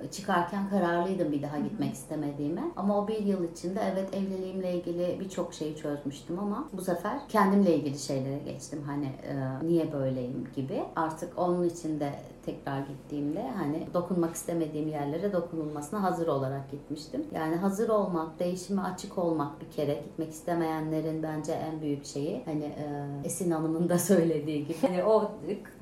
e, 0.04 0.08
çıkarken 0.12 0.70
kararlıydım 0.70 1.32
bir 1.32 1.42
daha 1.42 1.60
gitmek 1.60 1.94
istemediğime. 1.94 2.62
Ama 2.76 3.00
o 3.00 3.08
bir 3.08 3.20
yıl 3.20 3.44
içinde 3.44 3.80
evet 3.94 4.16
evliliğimle 4.16 4.74
ilgili 4.74 5.18
birçok 5.20 5.54
şeyi 5.54 5.76
çözmüştüm 5.76 6.40
ama 6.40 6.70
bu 6.74 6.82
sefer 6.82 7.20
kendimle 7.30 7.76
ilgili 7.76 8.00
şeylere 8.00 8.38
geçtim. 8.40 8.84
Hani 8.86 9.06
e, 9.06 9.66
niye 9.68 9.94
böyleyim 9.94 10.48
gibi. 10.56 10.84
Artık 10.96 11.40
onun 11.40 11.64
için 11.70 12.00
de 12.00 12.10
tekrar 12.46 12.80
gittiğimde 12.80 13.44
hani 13.58 13.88
dokunmak 13.94 14.36
istemediğim 14.36 14.88
yerlere 14.88 15.34
dokunulmasına 15.34 16.04
hazır 16.04 16.28
olarak 16.28 16.72
gitmiştim. 16.72 17.26
Yani 17.36 17.56
hazır 17.56 17.90
olmak, 17.90 18.40
değişime 18.40 18.82
açık 18.82 19.18
olmak 19.18 19.62
bir 19.62 19.72
kere 19.72 19.94
gitmek 19.94 20.30
istemeyenlerin 20.32 21.24
bence 21.24 21.52
en 21.52 21.82
büyük 21.82 22.06
şeyi 22.06 22.42
hani 22.46 22.64
e, 22.64 23.06
Esin 23.24 23.52
Hanım'ın 23.52 23.90
da 23.90 24.00
söylediği 24.00 24.68
gibi 24.68 24.78
hani 24.82 25.04
o 25.04 25.32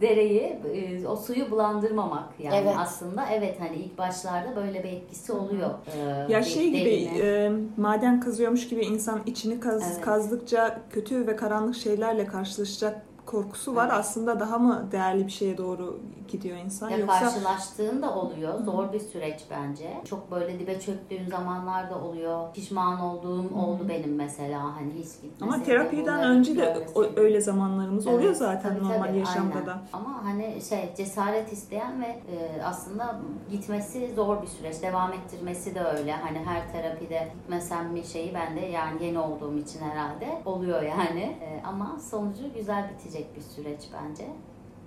dereyi, 0.01 0.41
e, 0.73 1.07
o 1.07 1.15
suyu 1.15 1.51
bulandırmamak 1.51 2.23
yani 2.39 2.55
Evet. 2.55 2.75
aslında 2.77 3.25
evet 3.31 3.59
hani 3.59 3.75
ilk 3.75 3.97
başlarda 3.97 4.55
böyle 4.55 4.83
bir 4.83 4.89
etkisi 4.89 5.31
oluyor. 5.33 5.69
E, 5.97 6.31
Ya 6.33 6.43
şey 6.43 6.67
gibi 6.71 7.09
derine. 7.15 7.19
e, 7.19 7.51
maden 7.77 8.19
kazıyormuş 8.19 8.67
gibi 8.69 8.81
insan 8.85 9.19
içini 9.25 9.59
kaz, 9.59 9.91
Evet. 9.93 10.01
kazdıkça 10.01 10.81
kötü 10.89 11.27
ve 11.27 11.35
karanlık 11.35 11.75
şeylerle 11.75 12.25
karşılaşacak 12.25 13.01
korkusu 13.25 13.75
var. 13.75 13.85
Evet. 13.85 13.93
Aslında 13.99 14.39
daha 14.39 14.57
mı 14.57 14.87
değerli 14.91 15.25
bir 15.25 15.31
şeye 15.31 15.57
doğru 15.57 15.99
gidiyor 16.27 16.57
insan 16.57 16.89
Ya 16.89 16.97
yoksa 16.97 17.19
karşılaştığında 17.19 18.15
oluyor. 18.15 18.59
Zor 18.63 18.93
bir 18.93 18.99
süreç 18.99 19.39
bence. 19.51 20.01
Çok 20.05 20.31
böyle 20.31 20.59
dibe 20.59 20.79
çöktüğün 20.79 21.29
zamanlar 21.29 21.89
da 21.89 21.99
oluyor. 21.99 22.53
Pişman 22.53 22.99
olduğum 22.99 23.55
oldu 23.65 23.85
benim 23.89 24.15
mesela. 24.15 24.63
Hani 24.75 24.91
hiç 24.93 25.05
gitmeseydim. 25.21 25.47
ama 25.53 25.63
terapiden 25.63 26.23
önce 26.23 26.57
de 26.57 26.87
o- 26.95 27.05
öyle 27.15 27.41
zamanlarımız 27.41 28.07
oluyor 28.07 28.23
Evet, 28.23 28.37
zaten 28.37 28.73
tabii, 28.75 28.83
normal 28.83 29.07
tabii, 29.07 29.17
yaşamda 29.19 29.53
aynen. 29.55 29.65
da. 29.65 29.77
Ama 29.93 30.23
hani 30.23 30.61
şey 30.69 30.93
cesaret 30.97 31.53
isteyen 31.53 32.01
ve 32.01 32.05
e, 32.05 32.61
aslında 32.65 33.19
gitmesi 33.51 34.13
zor 34.15 34.41
bir 34.41 34.47
süreç. 34.47 34.81
Devam 34.81 35.13
ettirmesi 35.13 35.75
de 35.75 35.83
öyle. 35.83 36.11
Hani 36.13 36.39
her 36.39 36.71
terapide 36.71 37.27
gitmesem 37.35 37.95
bir 37.95 38.03
şeyi 38.03 38.33
ben 38.33 38.55
de 38.55 38.59
yani 38.65 39.05
yeni 39.05 39.19
olduğum 39.19 39.57
için 39.57 39.79
herhalde 39.81 40.41
oluyor 40.45 40.81
yani. 40.81 41.21
E, 41.21 41.61
ama 41.67 41.97
sonucu 42.11 42.53
güzel 42.55 42.89
bitecek 43.11 43.35
bir 43.35 43.41
süreç 43.41 43.79
bence. 43.93 44.23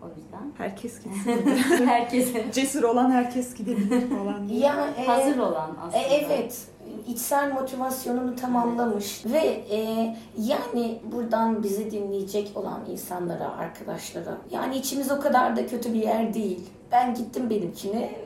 O 0.02 0.06
yüzden 0.08 0.52
Herkes 0.58 1.00
gitsin. 1.04 1.86
herkesin 1.86 2.50
Cesur 2.52 2.82
olan 2.82 3.10
herkes 3.10 3.54
gidebilir 3.54 4.08
falan. 4.08 4.48
diye. 4.48 4.60
Ya 4.60 4.88
e, 4.98 5.06
hazır 5.06 5.38
olan 5.38 5.70
E, 5.70 5.80
aslında. 5.82 6.02
evet 6.02 6.66
içsel 7.08 7.52
motivasyonunu 7.52 8.36
tamamlamış 8.36 9.24
ve 9.26 9.38
e, 9.70 10.16
yani 10.38 10.98
buradan 11.12 11.62
bizi 11.62 11.90
dinleyecek 11.90 12.52
olan 12.56 12.80
insanlara, 12.90 13.56
arkadaşlara 13.56 14.36
yani 14.50 14.76
içimiz 14.76 15.10
o 15.10 15.20
kadar 15.20 15.56
da 15.56 15.66
kötü 15.66 15.94
bir 15.94 16.02
yer 16.02 16.34
değil. 16.34 16.60
Ben 16.92 17.14
gittim 17.14 17.50
benimkine 17.50 18.02
e, 18.02 18.23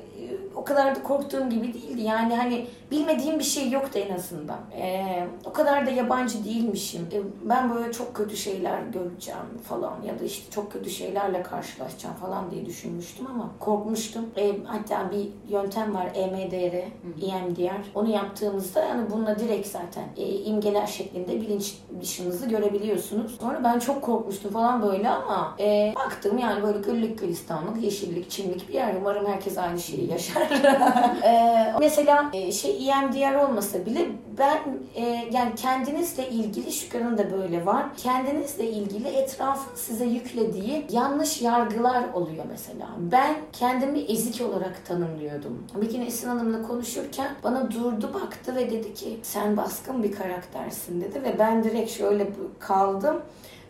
o 0.58 0.64
kadar 0.64 0.96
da 0.96 1.02
korktuğum 1.02 1.50
gibi 1.50 1.74
değildi. 1.74 2.02
Yani 2.02 2.36
hani 2.36 2.66
bilmediğim 2.90 3.38
bir 3.38 3.44
şey 3.44 3.70
yoktu 3.70 3.98
en 3.98 4.14
azından. 4.14 4.58
E, 4.80 5.26
o 5.44 5.52
kadar 5.52 5.86
da 5.86 5.90
yabancı 5.90 6.44
değilmişim. 6.44 7.08
E, 7.12 7.18
ben 7.48 7.74
böyle 7.74 7.92
çok 7.92 8.14
kötü 8.14 8.36
şeyler 8.36 8.82
göreceğim 8.82 9.58
falan 9.64 10.02
ya 10.06 10.18
da 10.18 10.24
işte 10.24 10.50
çok 10.50 10.72
kötü 10.72 10.90
şeylerle 10.90 11.42
karşılaşacağım 11.42 12.14
falan 12.14 12.50
diye 12.50 12.66
düşünmüştüm 12.66 13.26
ama 13.26 13.50
korkmuştum. 13.60 14.26
E, 14.36 14.52
hatta 14.64 15.10
bir 15.10 15.52
yöntem 15.52 15.94
var 15.94 16.10
EMDR, 16.14 16.74
EMDR. 17.22 17.82
Onu 17.94 18.08
yaptığımızda 18.10 18.84
yani 18.84 19.10
bununla 19.10 19.38
direkt 19.38 19.66
zaten 19.66 20.04
e, 20.16 20.26
imgeler 20.26 20.86
şeklinde 20.86 21.40
bilinç 21.40 21.74
dışınızı 22.00 22.48
görebiliyorsunuz. 22.48 23.36
Sonra 23.40 23.64
ben 23.64 23.78
çok 23.78 24.02
korkmuştum 24.02 24.52
falan 24.52 24.82
böyle 24.82 25.08
ama 25.08 25.56
e, 25.60 25.92
baktım 25.96 26.38
yani 26.38 26.62
böyle 26.62 26.78
güllük 26.78 27.18
gülistanlık, 27.18 27.82
yeşillik, 27.82 28.30
çimlik 28.30 28.68
bir 28.68 28.74
yer. 28.74 28.94
Umarım 29.00 29.26
herkes 29.26 29.58
aynı 29.58 29.80
şeyi 29.80 30.10
yaşar. 30.10 30.47
e, 31.24 31.74
mesela 31.80 32.30
e, 32.32 32.52
şey 32.52 32.90
EMDR 32.90 33.34
olmasa 33.34 33.86
bile 33.86 34.06
ben 34.38 34.58
e, 34.94 35.28
yani 35.32 35.54
kendinizle 35.56 36.28
ilgili 36.28 36.72
Şükran'ın 36.72 37.18
da 37.18 37.32
böyle 37.32 37.66
var. 37.66 37.86
Kendinizle 37.96 38.70
ilgili 38.70 39.08
etrafın 39.08 39.76
size 39.76 40.04
yüklediği 40.04 40.86
yanlış 40.90 41.42
yargılar 41.42 42.04
oluyor 42.14 42.44
mesela. 42.50 42.88
Ben 42.98 43.34
kendimi 43.52 43.98
ezik 43.98 44.48
olarak 44.48 44.86
tanımlıyordum. 44.86 45.66
Bir 45.74 45.90
gün 45.90 46.06
Esin 46.06 46.28
Hanım'la 46.28 46.62
konuşurken 46.62 47.28
bana 47.44 47.70
durdu 47.70 48.10
baktı 48.14 48.56
ve 48.56 48.70
dedi 48.70 48.94
ki 48.94 49.20
sen 49.22 49.56
baskın 49.56 50.02
bir 50.02 50.12
karaktersin 50.12 51.00
dedi 51.00 51.22
ve 51.22 51.38
ben 51.38 51.64
direkt 51.64 51.90
şöyle 51.90 52.26
kaldım. 52.58 53.22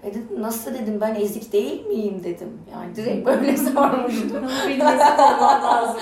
Ve 0.05 0.11
dedim 0.11 0.43
nasıl 0.43 0.75
dedim 0.75 1.01
ben 1.01 1.15
ezik 1.15 1.53
değil 1.53 1.87
miyim 1.87 2.21
dedim. 2.25 2.61
Yani 2.73 2.97
direkt 2.97 3.27
böyle 3.27 3.57
sormuştum. 3.57 4.31
Bunu 4.33 4.69
bilmesi 4.69 5.05
olman 5.13 5.63
lazım. 5.63 6.01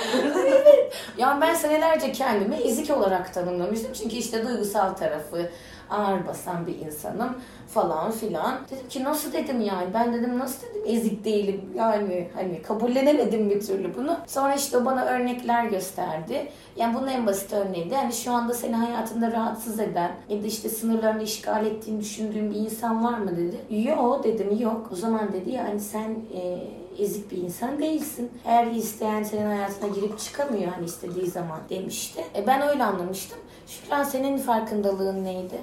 Yani 1.19 1.41
ben 1.41 1.55
senelerce 1.55 2.13
kendimi 2.13 2.55
ezik 2.55 2.91
olarak 2.91 3.35
tanımlamıştım. 3.35 3.93
Çünkü 3.93 4.17
işte 4.17 4.47
duygusal 4.49 4.95
tarafı 4.95 5.51
ağır 5.91 6.27
basan 6.27 6.67
bir 6.67 6.79
insanım 6.79 7.37
falan 7.69 8.11
filan. 8.11 8.59
Dedim 8.71 8.89
ki 8.89 9.05
nasıl 9.05 9.33
dedim 9.33 9.61
yani 9.61 9.87
ben 9.95 10.13
dedim 10.15 10.39
nasıl 10.39 10.67
dedim 10.67 10.83
ezik 10.87 11.25
değilim 11.25 11.61
yani 11.75 12.29
hani 12.35 12.63
kabullenemedim 12.63 13.51
bir 13.51 13.61
türlü 13.61 13.95
bunu. 13.95 14.17
Sonra 14.27 14.55
işte 14.55 14.85
bana 14.85 15.05
örnekler 15.05 15.65
gösterdi. 15.65 16.49
Yani 16.77 16.95
bunun 16.95 17.07
en 17.07 17.27
basit 17.27 17.53
örneği 17.53 17.91
de 17.91 17.95
yani 17.95 18.13
şu 18.13 18.33
anda 18.33 18.55
seni 18.55 18.75
hayatında 18.77 19.33
rahatsız 19.33 19.81
eden 19.81 20.11
ya 20.29 20.43
da 20.43 20.47
işte 20.47 20.69
sınırlarını 20.69 21.23
işgal 21.23 21.67
ettiğini 21.67 22.01
düşündüğün 22.01 22.51
bir 22.51 22.57
insan 22.57 23.05
var 23.05 23.19
mı 23.19 23.37
dedi. 23.37 23.57
Yok 23.89 24.25
dedim 24.25 24.59
yok. 24.61 24.89
O 24.93 24.95
zaman 24.97 25.33
dedi 25.33 25.51
yani 25.51 25.81
sen 25.81 26.11
e, 26.35 26.59
ezik 27.03 27.31
bir 27.31 27.37
insan 27.37 27.79
değilsin. 27.79 28.31
Her 28.45 28.67
isteyen 28.67 29.23
senin 29.23 29.47
hayatına 29.47 29.89
girip 29.89 30.19
çıkamıyor 30.19 30.73
hani 30.73 30.85
istediği 30.85 31.27
zaman 31.27 31.59
demişti. 31.71 32.25
E 32.35 32.47
ben 32.47 32.69
öyle 32.69 32.85
anlamıştım. 32.85 33.39
Şükran 33.67 34.03
senin 34.03 34.39
farkındalığın 34.39 35.25
neydi? 35.25 35.61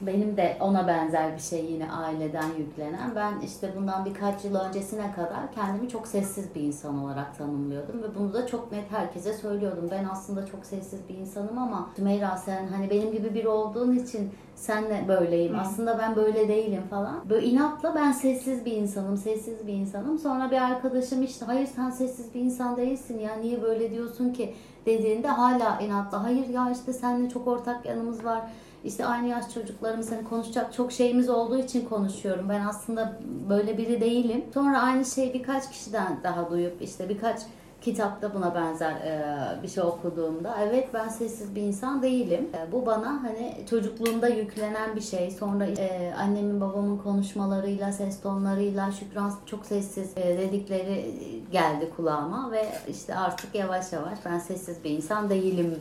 Benim 0.00 0.36
de 0.36 0.56
ona 0.60 0.86
benzer 0.86 1.34
bir 1.34 1.40
şey 1.40 1.64
yine 1.64 1.90
aileden 1.92 2.48
yüklenen. 2.58 3.14
Ben 3.16 3.40
işte 3.40 3.72
bundan 3.76 4.04
birkaç 4.04 4.44
yıl 4.44 4.54
öncesine 4.54 5.12
kadar 5.12 5.52
kendimi 5.54 5.88
çok 5.88 6.06
sessiz 6.06 6.54
bir 6.54 6.60
insan 6.60 7.04
olarak 7.04 7.38
tanımlıyordum 7.38 8.02
ve 8.02 8.14
bunu 8.18 8.32
da 8.32 8.46
çok 8.46 8.72
net 8.72 8.92
herkese 8.92 9.32
söylüyordum. 9.32 9.88
Ben 9.90 10.04
aslında 10.04 10.46
çok 10.46 10.66
sessiz 10.66 11.00
bir 11.08 11.14
insanım 11.14 11.58
ama 11.58 11.90
Sümeyra 11.96 12.36
sen 12.36 12.66
hani 12.66 12.90
benim 12.90 13.12
gibi 13.12 13.34
biri 13.34 13.48
olduğun 13.48 13.96
için 13.96 14.30
senle 14.54 15.04
böyleyim. 15.08 15.54
Hı. 15.54 15.60
Aslında 15.60 15.98
ben 15.98 16.16
böyle 16.16 16.48
değilim 16.48 16.82
falan. 16.90 17.28
Böyle 17.28 17.46
inatla 17.46 17.94
ben 17.94 18.12
sessiz 18.12 18.64
bir 18.64 18.72
insanım, 18.72 19.16
sessiz 19.16 19.66
bir 19.66 19.72
insanım. 19.72 20.18
Sonra 20.18 20.50
bir 20.50 20.62
arkadaşım 20.62 21.22
işte 21.22 21.44
hayır 21.44 21.66
sen 21.66 21.90
sessiz 21.90 22.34
bir 22.34 22.40
insan 22.40 22.76
değilsin 22.76 23.18
ya 23.18 23.36
niye 23.36 23.62
böyle 23.62 23.90
diyorsun 23.90 24.32
ki 24.32 24.54
dediğinde 24.86 25.28
hala 25.28 25.80
inatla 25.80 26.24
hayır 26.24 26.48
ya 26.48 26.70
işte 26.70 26.92
seninle 26.92 27.28
çok 27.28 27.46
ortak 27.46 27.86
yanımız 27.86 28.24
var. 28.24 28.42
İşte 28.86 29.06
aynı 29.06 29.28
yaş 29.28 29.54
çocuklarımız 29.54 30.12
hani 30.12 30.24
konuşacak 30.24 30.72
çok 30.72 30.92
şeyimiz 30.92 31.28
olduğu 31.28 31.58
için 31.58 31.88
konuşuyorum. 31.88 32.48
Ben 32.48 32.60
aslında 32.60 33.18
böyle 33.48 33.78
biri 33.78 34.00
değilim. 34.00 34.44
Sonra 34.54 34.82
aynı 34.82 35.04
şeyi 35.04 35.34
birkaç 35.34 35.70
kişiden 35.70 36.18
daha 36.24 36.50
duyup 36.50 36.82
işte 36.82 37.08
birkaç 37.08 37.40
kitapta 37.80 38.34
buna 38.34 38.54
benzer 38.54 38.92
e, 38.92 39.62
bir 39.62 39.68
şey 39.68 39.82
okuduğumda 39.82 40.56
evet 40.62 40.88
ben 40.94 41.08
sessiz 41.08 41.54
bir 41.54 41.62
insan 41.62 42.02
değilim. 42.02 42.48
E, 42.54 42.72
bu 42.72 42.86
bana 42.86 43.22
hani 43.22 43.56
çocukluğumda 43.70 44.28
yüklenen 44.28 44.96
bir 44.96 45.00
şey. 45.00 45.30
Sonra 45.30 45.66
e, 45.66 46.14
annemin 46.18 46.60
babamın 46.60 46.98
konuşmalarıyla, 46.98 47.92
ses 47.92 48.20
tonlarıyla 48.20 48.92
Şükran 48.92 49.32
çok 49.46 49.66
sessiz 49.66 50.12
e, 50.16 50.38
dedikleri 50.38 51.14
geldi 51.52 51.90
kulağıma 51.96 52.52
ve 52.52 52.68
işte 52.88 53.14
artık 53.14 53.54
yavaş 53.54 53.92
yavaş 53.92 54.18
ben 54.24 54.38
sessiz 54.38 54.84
bir 54.84 54.90
insan 54.90 55.30
değilim 55.30 55.78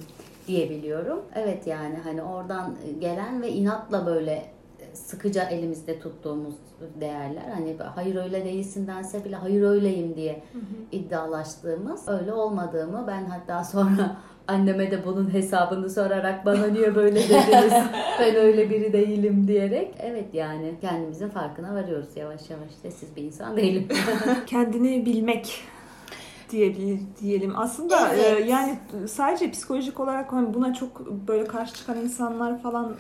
diyebiliyorum. 0.48 1.22
Evet 1.36 1.68
yani 1.68 1.98
hani 2.04 2.24
oradan 2.24 2.76
gelen 3.00 3.42
ve 3.42 3.50
inatla 3.50 4.06
böyle 4.06 4.56
sıkıca 4.94 5.44
elimizde 5.44 6.00
tuttuğumuz 6.00 6.56
değerler. 7.00 7.50
Hani 7.54 7.76
hayır 7.96 8.16
öyle 8.16 8.46
değilsin 8.46 8.88
dense 8.88 9.26
bile 9.26 9.36
hayır 9.36 9.64
öyleyim 9.64 10.16
diye 10.16 10.44
iddialaştığımız 10.92 12.08
öyle 12.08 12.34
olmadığımı 12.34 13.04
ben 13.08 13.26
hatta 13.26 13.64
sonra 13.64 14.18
anneme 14.48 14.92
de 14.92 15.06
bunun 15.06 15.34
hesabını 15.34 15.90
sorarak 15.90 16.46
bana 16.46 16.68
niye 16.68 16.96
böyle 16.96 17.16
dediniz 17.16 17.74
ben 18.20 18.36
öyle 18.36 18.70
biri 18.70 18.94
değilim 18.94 19.48
diyerek 19.48 19.94
evet 20.00 20.34
yani 20.34 20.74
kendimizin 20.82 21.30
farkına 21.30 21.76
varıyoruz 21.76 22.10
yavaş 22.16 22.50
yavaş 22.50 22.72
sessiz 22.82 23.16
bir 23.16 23.24
insan 23.24 23.58
değilim. 23.58 23.88
Kendini 24.48 25.06
bilmek 25.06 25.64
diyebilir 26.52 27.00
diyelim. 27.22 27.54
Aslında 27.56 28.14
Evet. 28.14 28.40
e, 28.42 28.50
yani 28.50 28.80
sadece 29.08 29.52
psikolojik 29.52 30.00
olarak 30.00 30.34
hani 30.34 30.54
buna 30.54 30.74
çok 30.74 31.06
böyle 31.28 31.46
karşı 31.46 31.74
çıkan 31.74 31.98
insanlar 31.98 32.62
falan 32.62 32.96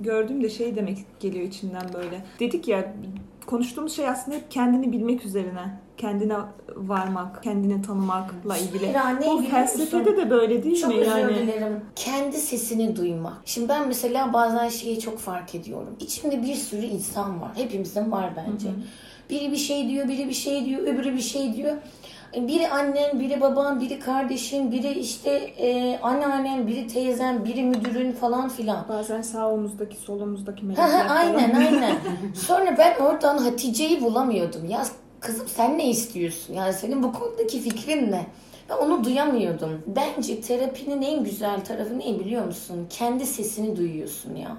gördüğümde 0.00 0.48
şey 0.48 0.76
demek 0.76 0.98
geliyor 1.20 1.44
içinden 1.46 1.84
böyle. 1.94 2.24
Dedik 2.40 2.68
ya 2.68 2.94
konuştuğumuz 3.46 3.96
şey 3.96 4.08
aslında 4.08 4.36
hep 4.36 4.50
kendini 4.50 4.92
bilmek 4.92 5.24
üzerine. 5.24 5.80
Kendine 5.96 6.36
varmak, 6.76 7.42
kendini 7.42 7.82
tanımakla 7.82 8.56
ilgili. 8.56 8.92
Ne 8.92 9.26
Bu 9.26 9.42
felsefede 9.42 10.16
de 10.16 10.30
böyle 10.30 10.62
değil 10.62 10.80
Çok 10.80 10.90
mi? 10.90 10.96
özür 11.00 11.10
Yani 11.10 11.34
dilerim. 11.34 11.80
Kendi 11.96 12.36
sesini 12.36 12.96
duymak. 12.96 13.32
Şimdi 13.44 13.68
ben 13.68 13.88
mesela 13.88 14.32
bazen 14.32 14.68
şeyi 14.68 15.00
çok 15.00 15.18
fark 15.18 15.54
ediyorum. 15.54 15.96
İçimde 16.00 16.42
bir 16.42 16.54
sürü 16.54 16.86
insan 16.86 17.40
var. 17.40 17.50
Hepimizin 17.54 18.12
var 18.12 18.32
bence. 18.36 18.68
Biri 19.30 19.52
bir 19.52 19.56
şey 19.56 19.88
diyor, 19.88 20.08
biri 20.08 20.28
bir 20.28 20.32
şey 20.34 20.64
diyor, 20.64 20.82
öbürü 20.82 21.12
bir 21.14 21.20
şey 21.20 21.54
diyor. 21.56 21.76
Biri 22.36 22.68
annen, 22.68 23.20
biri 23.20 23.40
baban, 23.40 23.80
biri 23.80 24.00
kardeşin, 24.00 24.72
biri 24.72 24.92
işte 24.92 25.30
e, 25.58 25.98
anneannen, 26.02 26.66
biri 26.66 26.86
teyzen, 26.86 27.44
biri 27.44 27.62
müdürün 27.62 28.12
falan 28.12 28.48
filan. 28.48 28.88
bazen 28.88 29.22
sağ 29.22 29.50
omuzdaki, 29.50 29.96
sol 29.96 30.20
omuzdaki 30.20 30.64
melekler 30.64 30.90
falan. 30.90 31.16
aynen 31.16 31.54
aynen. 31.54 31.96
Sonra 32.34 32.78
ben 32.78 33.04
oradan 33.04 33.38
Hatice'yi 33.38 34.02
bulamıyordum. 34.02 34.70
Ya 34.70 34.84
kızım 35.20 35.48
sen 35.48 35.78
ne 35.78 35.90
istiyorsun? 35.90 36.54
Yani 36.54 36.72
senin 36.72 37.02
bu 37.02 37.12
konudaki 37.12 37.60
fikrin 37.60 38.10
ne? 38.12 38.26
Ben 38.70 38.76
onu 38.76 39.04
duyamıyordum. 39.04 39.82
Bence 39.86 40.40
terapinin 40.40 41.02
en 41.02 41.24
güzel 41.24 41.64
tarafı 41.64 41.98
ne 41.98 42.20
biliyor 42.20 42.44
musun? 42.44 42.86
Kendi 42.90 43.26
sesini 43.26 43.76
duyuyorsun 43.76 44.34
ya. 44.36 44.56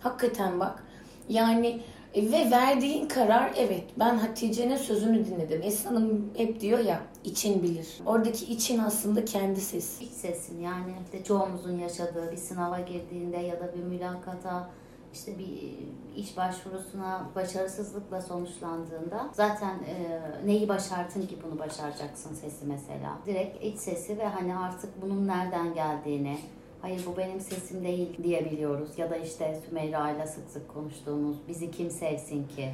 Hakikaten 0.00 0.60
bak. 0.60 0.84
Yani 1.28 1.80
ve 2.16 2.50
verdiğin 2.50 3.08
karar 3.08 3.52
evet 3.56 3.84
ben 3.98 4.18
Hatice'nin 4.18 4.76
sözünü 4.76 5.26
dinledim. 5.26 5.60
Esin 5.62 5.88
Hanım 5.88 6.30
hep 6.36 6.60
diyor 6.60 6.78
ya 6.78 7.00
için 7.24 7.62
bilir. 7.62 7.98
Oradaki 8.06 8.44
için 8.52 8.78
aslında 8.78 9.24
kendi 9.24 9.60
sesi. 9.60 10.04
İç 10.04 10.12
sesin 10.12 10.60
yani 10.60 10.92
işte 11.04 11.24
çoğumuzun 11.24 11.78
yaşadığı 11.78 12.32
bir 12.32 12.36
sınava 12.36 12.80
girdiğinde 12.80 13.36
ya 13.36 13.60
da 13.60 13.74
bir 13.74 13.82
mülakata 13.82 14.70
işte 15.12 15.38
bir 15.38 15.74
iş 16.16 16.36
başvurusuna 16.36 17.30
başarısızlıkla 17.34 18.22
sonuçlandığında 18.22 19.30
zaten 19.32 19.74
e, 19.74 20.20
neyi 20.44 20.68
başardın 20.68 21.22
ki 21.22 21.38
bunu 21.44 21.58
başaracaksın 21.58 22.34
sesi 22.34 22.66
mesela. 22.66 23.18
Direkt 23.26 23.64
iç 23.64 23.78
sesi 23.78 24.18
ve 24.18 24.26
hani 24.26 24.56
artık 24.56 25.02
bunun 25.02 25.28
nereden 25.28 25.74
geldiğini 25.74 26.38
hayır 26.86 27.06
bu 27.06 27.16
benim 27.16 27.40
sesim 27.40 27.84
değil 27.84 28.22
diyebiliyoruz. 28.22 28.98
Ya 28.98 29.10
da 29.10 29.16
işte 29.16 29.60
Sümeyra 29.68 30.10
ile 30.10 30.26
sık 30.26 30.50
sık 30.50 30.68
konuştuğumuz 30.74 31.36
bizi 31.48 31.70
kim 31.70 31.90
sevsin 31.90 32.48
ki 32.48 32.70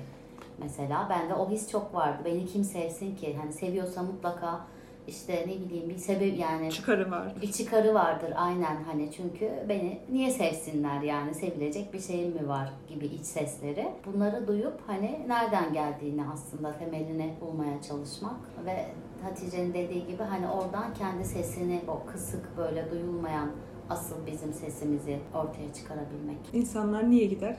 mesela. 0.58 1.06
Bende 1.10 1.34
o 1.34 1.50
his 1.50 1.70
çok 1.70 1.94
vardı. 1.94 2.22
Beni 2.24 2.46
kim 2.46 2.64
sevsin 2.64 3.16
ki? 3.16 3.36
Hani 3.40 3.52
seviyorsa 3.52 4.02
mutlaka 4.02 4.60
işte 5.08 5.44
ne 5.46 5.68
bileyim 5.68 5.88
bir 5.88 5.96
sebep 5.98 6.38
yani 6.38 6.70
Çıkarı 6.70 7.10
var. 7.10 7.32
bir 7.42 7.52
çıkarı 7.52 7.94
vardır 7.94 8.32
aynen 8.36 8.82
hani 8.84 9.12
çünkü 9.12 9.50
beni 9.68 10.00
niye 10.10 10.30
sevsinler 10.30 11.00
yani 11.02 11.34
sevilecek 11.34 11.92
bir 11.92 12.00
şeyim 12.00 12.32
mi 12.32 12.48
var 12.48 12.72
gibi 12.88 13.06
iç 13.06 13.24
sesleri. 13.26 13.88
Bunları 14.06 14.48
duyup 14.48 14.80
hani 14.86 15.24
nereden 15.28 15.72
geldiğini 15.72 16.22
aslında 16.32 16.72
temelini 16.78 17.34
bulmaya 17.40 17.82
çalışmak 17.82 18.36
ve 18.66 18.86
Hatice'nin 19.22 19.74
dediği 19.74 20.06
gibi 20.06 20.22
hani 20.22 20.48
oradan 20.48 20.94
kendi 20.94 21.24
sesini 21.24 21.80
o 21.88 22.06
kısık 22.12 22.56
böyle 22.56 22.90
duyulmayan 22.90 23.50
asıl 23.92 24.26
bizim 24.26 24.52
sesimizi 24.52 25.18
ortaya 25.34 25.72
çıkarabilmek. 25.74 26.36
İnsanlar 26.52 27.10
niye 27.10 27.26
gider? 27.26 27.56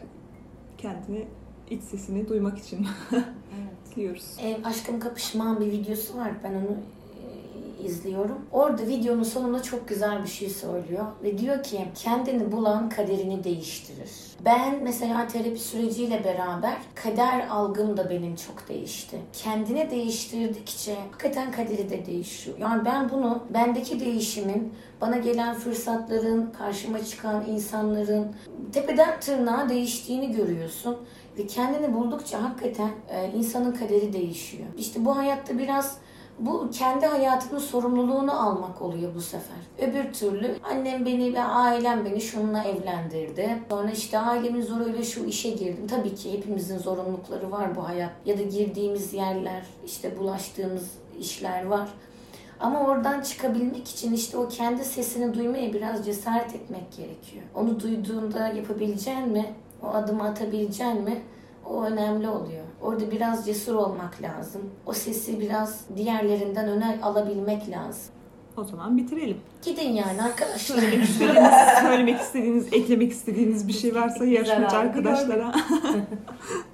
Kendini, 0.78 1.28
iç 1.69 1.84
sesini 1.84 2.28
duymak 2.30 2.58
için 2.58 2.88
Evet. 3.12 3.96
diyoruz. 3.96 4.36
E, 4.41 4.60
Aşkım 4.63 5.00
Kapışman 5.00 5.60
bir 5.62 5.65
videosu 5.72 6.17
var. 6.17 6.32
Ben 6.43 6.54
onu 6.54 6.78
izliyorum. 7.86 8.46
Orada 8.52 8.88
videonun 8.88 9.24
sonunda 9.24 9.63
çok 9.63 9.88
güzel 9.88 10.24
bir 10.24 10.30
şey 10.30 10.50
söylüyor. 10.50 11.06
Ve 11.24 11.38
diyor 11.38 11.63
ki 11.63 11.86
kendini 11.96 12.52
bulan 12.52 12.89
kaderini 12.89 13.43
değiştirir. 13.43 14.12
Ben 14.46 14.84
mesela 14.84 15.28
terapi 15.28 15.60
süreciyle 15.60 16.24
beraber 16.24 16.78
kader 16.96 17.48
algım 17.48 17.98
da 17.98 18.10
benim 18.10 18.36
çok 18.36 18.69
değişti. 18.69 19.17
Kendini 19.34 19.91
değiştirdikçe 19.91 20.96
hakikaten 21.12 21.52
kaderi 21.52 21.89
de 21.89 22.06
değişiyor. 22.06 22.58
Yani 22.60 22.86
ben 22.86 23.10
bunu 23.10 23.43
bendeki 23.54 24.00
değişimin 24.00 24.74
bana 25.02 25.17
gelen 25.17 25.56
fırsatların, 25.56 26.52
karşıma 26.58 27.06
çıkan 27.06 27.46
insanların 27.48 28.36
tepeden 28.72 29.19
tırnağa 29.19 29.69
değiştiğini 29.69 30.32
görüyorsun. 30.32 30.98
Ve 31.38 31.48
kendini 31.48 31.93
buldukça 31.93 32.43
hakikaten 32.43 32.91
e, 33.10 33.32
insanın 33.32 33.72
kaderi 33.72 34.13
değişiyor. 34.13 34.67
İşte 34.78 35.06
bu 35.06 35.17
hayatta 35.17 35.58
biraz 35.58 35.98
bu 36.39 36.69
kendi 36.72 37.06
hayatının 37.06 37.60
sorumluluğunu 37.60 38.48
almak 38.48 38.82
oluyor 38.82 39.15
bu 39.15 39.22
sefer. 39.22 39.58
Öbür 39.80 40.13
türlü 40.13 40.56
annem 40.63 41.06
beni 41.06 41.34
ve 41.34 41.43
ailem 41.43 42.06
beni 42.06 42.22
şununla 42.22 42.63
evlendirdi. 42.63 43.58
Sonra 43.69 43.91
işte 43.91 44.19
ailemin 44.19 44.62
zoruyla 44.62 45.04
şu 45.04 45.26
işe 45.26 45.50
girdim. 45.50 45.88
Tabii 45.88 46.15
ki 46.15 46.34
hepimizin 46.34 46.78
zorunlulukları 46.78 47.52
var 47.52 47.76
bu 47.76 47.88
hayat. 47.88 48.12
Ya 48.26 48.38
da 48.38 48.41
girdiğimiz 48.41 49.13
yerler, 49.13 49.65
işte 49.86 50.19
bulaştığımız 50.19 50.91
işler 51.19 51.65
var. 51.65 51.89
Ama 52.60 52.80
oradan 52.80 53.22
çıkabilmek 53.22 53.88
için 53.88 54.13
işte 54.13 54.38
o 54.38 54.48
kendi 54.48 54.86
sesini 54.86 55.34
duymaya 55.34 55.74
biraz 55.74 56.06
cesaret 56.06 56.56
etmek 56.56 56.91
gerekiyor. 56.98 57.43
Onu 57.56 57.80
duyduğunda 57.80 58.48
yapabileceğin 58.48 59.30
mi? 59.30 59.46
O 59.84 59.88
adımı 59.88 60.24
atabileceğin 60.24 61.02
mi? 61.02 61.22
O 61.69 61.84
önemli 61.84 62.30
oluyor. 62.30 62.63
Orada 62.82 63.12
biraz 63.12 63.45
cesur 63.45 63.76
olmak 63.76 64.21
lazım. 64.21 64.62
O 64.86 64.93
sesi 64.93 65.39
biraz 65.39 65.82
diğerlerinden 65.95 66.67
öne 66.67 66.99
alabilmek 67.04 67.69
lazım. 67.69 68.13
O 68.58 68.63
zaman 68.63 68.97
bitirelim. 68.97 69.38
Gidin 69.65 69.89
yani 69.89 70.21
arkadaşlar. 70.23 70.78
Söylemek 70.78 71.04
istediğiniz, 71.04 71.54
söylemek 71.82 72.21
istediğiniz, 72.21 72.73
eklemek 72.73 73.12
istediğiniz 73.12 73.67
bir 73.67 73.73
şey 73.73 73.95
varsa 73.95 74.26
yarışmacı 74.26 74.78
arkadaşlara. 74.78 75.54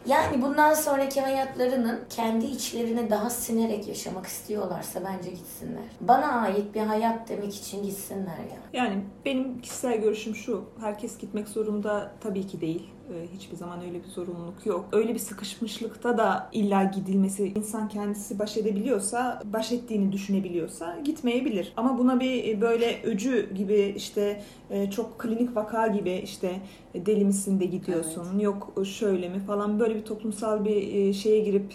Yani 0.05 0.41
bundan 0.41 0.73
sonraki 0.73 1.21
hayatlarının 1.21 1.99
kendi 2.09 2.45
içlerine 2.45 3.09
daha 3.09 3.29
sinerek 3.29 3.87
yaşamak 3.87 4.25
istiyorlarsa 4.25 4.99
bence 5.05 5.29
gitsinler. 5.29 5.83
Bana 6.01 6.25
ait 6.25 6.75
bir 6.75 6.81
hayat 6.81 7.29
demek 7.29 7.55
için 7.55 7.83
gitsinler 7.83 8.37
ya. 8.37 8.81
Yani 8.81 9.03
benim 9.25 9.61
kişisel 9.61 9.97
görüşüm 10.01 10.35
şu. 10.35 10.63
Herkes 10.79 11.17
gitmek 11.17 11.47
zorunda 11.47 12.11
tabii 12.21 12.47
ki 12.47 12.61
değil. 12.61 12.89
E, 13.09 13.27
hiçbir 13.35 13.57
zaman 13.57 13.81
öyle 13.81 14.03
bir 14.03 14.09
zorunluluk 14.09 14.65
yok. 14.65 14.85
Öyle 14.91 15.13
bir 15.13 15.19
sıkışmışlıkta 15.19 16.17
da 16.17 16.49
illa 16.51 16.83
gidilmesi 16.83 17.53
insan 17.55 17.89
kendisi 17.89 18.39
baş 18.39 18.57
edebiliyorsa, 18.57 19.41
baş 19.53 19.71
ettiğini 19.71 20.11
düşünebiliyorsa 20.11 20.99
gitmeyebilir. 21.03 21.73
Ama 21.77 21.97
buna 21.97 22.19
bir 22.19 22.47
e, 22.47 22.61
böyle 22.61 23.01
öcü 23.03 23.53
gibi 23.55 23.93
işte 23.97 24.43
e, 24.69 24.91
çok 24.91 25.19
klinik 25.19 25.55
vaka 25.55 25.87
gibi 25.87 26.11
işte 26.11 26.61
e, 26.93 27.05
deli 27.05 27.25
misin 27.25 27.59
de 27.59 27.65
gidiyorsun 27.65 28.27
evet. 28.33 28.43
yok 28.43 28.73
şöyle 28.85 29.29
mi 29.29 29.39
falan 29.39 29.79
böyle 29.79 29.95
bir 29.95 30.05
toplumsal 30.05 30.65
bir 30.65 31.13
şeye 31.13 31.39
girip 31.39 31.73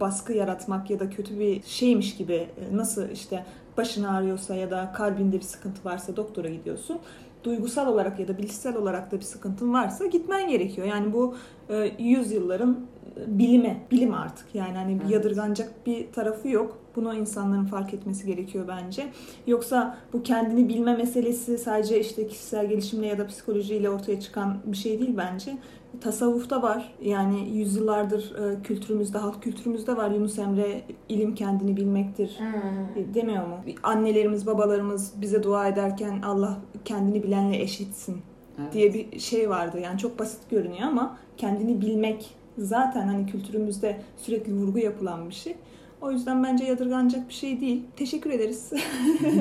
baskı 0.00 0.32
yaratmak 0.32 0.90
ya 0.90 1.00
da 1.00 1.10
kötü 1.10 1.38
bir 1.38 1.62
şeymiş 1.62 2.16
gibi 2.16 2.48
nasıl 2.72 3.10
işte 3.10 3.46
başın 3.76 4.04
ağrıyorsa 4.04 4.54
ya 4.54 4.70
da 4.70 4.92
kalbinde 4.92 5.36
bir 5.36 5.44
sıkıntı 5.44 5.84
varsa 5.84 6.16
doktora 6.16 6.48
gidiyorsun 6.48 6.98
duygusal 7.44 7.86
olarak 7.86 8.20
ya 8.20 8.28
da 8.28 8.38
bilişsel 8.38 8.76
olarak 8.76 9.12
da 9.12 9.16
bir 9.16 9.24
sıkıntın 9.24 9.72
varsa 9.72 10.06
gitmen 10.06 10.48
gerekiyor. 10.48 10.86
Yani 10.86 11.12
bu 11.12 11.34
e, 11.68 11.92
yüzyılların 11.98 12.86
bilimi, 13.26 13.80
bilim 13.90 14.14
artık. 14.14 14.54
Yani 14.54 14.76
hani 14.76 14.98
evet. 15.02 15.10
yadırganacak 15.10 15.86
bir 15.86 16.12
tarafı 16.12 16.48
yok. 16.48 16.78
Bunu 16.96 17.14
insanların 17.14 17.64
fark 17.64 17.94
etmesi 17.94 18.26
gerekiyor 18.26 18.64
bence. 18.68 19.08
Yoksa 19.46 19.98
bu 20.12 20.22
kendini 20.22 20.68
bilme 20.68 20.96
meselesi 20.96 21.58
sadece 21.58 22.00
işte 22.00 22.26
kişisel 22.26 22.66
gelişimle 22.66 23.06
ya 23.06 23.18
da 23.18 23.26
psikolojiyle 23.26 23.90
ortaya 23.90 24.20
çıkan 24.20 24.58
bir 24.64 24.76
şey 24.76 24.98
değil 24.98 25.14
bence. 25.16 25.58
Tasavvufta 26.00 26.62
var. 26.62 26.94
Yani 27.02 27.48
yüzyıllardır 27.48 28.34
e, 28.34 28.62
kültürümüzde, 28.62 29.18
halk 29.18 29.42
kültürümüzde 29.42 29.96
var. 29.96 30.10
Yunus 30.10 30.38
Emre 30.38 30.82
ilim 31.08 31.34
kendini 31.34 31.76
bilmektir 31.76 32.38
hmm. 32.38 33.14
demiyor 33.14 33.46
mu? 33.46 33.56
Annelerimiz, 33.82 34.46
babalarımız 34.46 35.12
bize 35.20 35.42
dua 35.42 35.68
ederken 35.68 36.22
Allah 36.22 36.58
kendini 36.84 37.22
bilenle 37.22 37.62
eşitsin 37.62 38.22
evet. 38.60 38.72
diye 38.72 38.94
bir 38.94 39.18
şey 39.18 39.50
vardı. 39.50 39.80
Yani 39.80 39.98
çok 39.98 40.18
basit 40.18 40.50
görünüyor 40.50 40.88
ama 40.88 41.18
kendini 41.36 41.80
bilmek 41.80 42.34
zaten 42.58 43.08
hani 43.08 43.26
kültürümüzde 43.26 44.00
sürekli 44.16 44.54
vurgu 44.54 44.78
yapılan 44.78 45.28
bir 45.28 45.34
şey. 45.34 45.56
O 46.00 46.10
yüzden 46.10 46.44
bence 46.44 46.64
yadırganacak 46.64 47.28
bir 47.28 47.34
şey 47.34 47.60
değil. 47.60 47.82
Teşekkür 47.96 48.30
ederiz. 48.30 48.72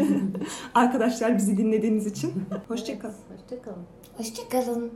Arkadaşlar 0.75 1.37
bizi 1.37 1.57
dinlediğiniz 1.57 2.07
için. 2.07 2.33
Hoşçakalın. 2.67 3.15
Hoşçakalın. 3.33 3.83
Hoşçakalın. 4.17 4.91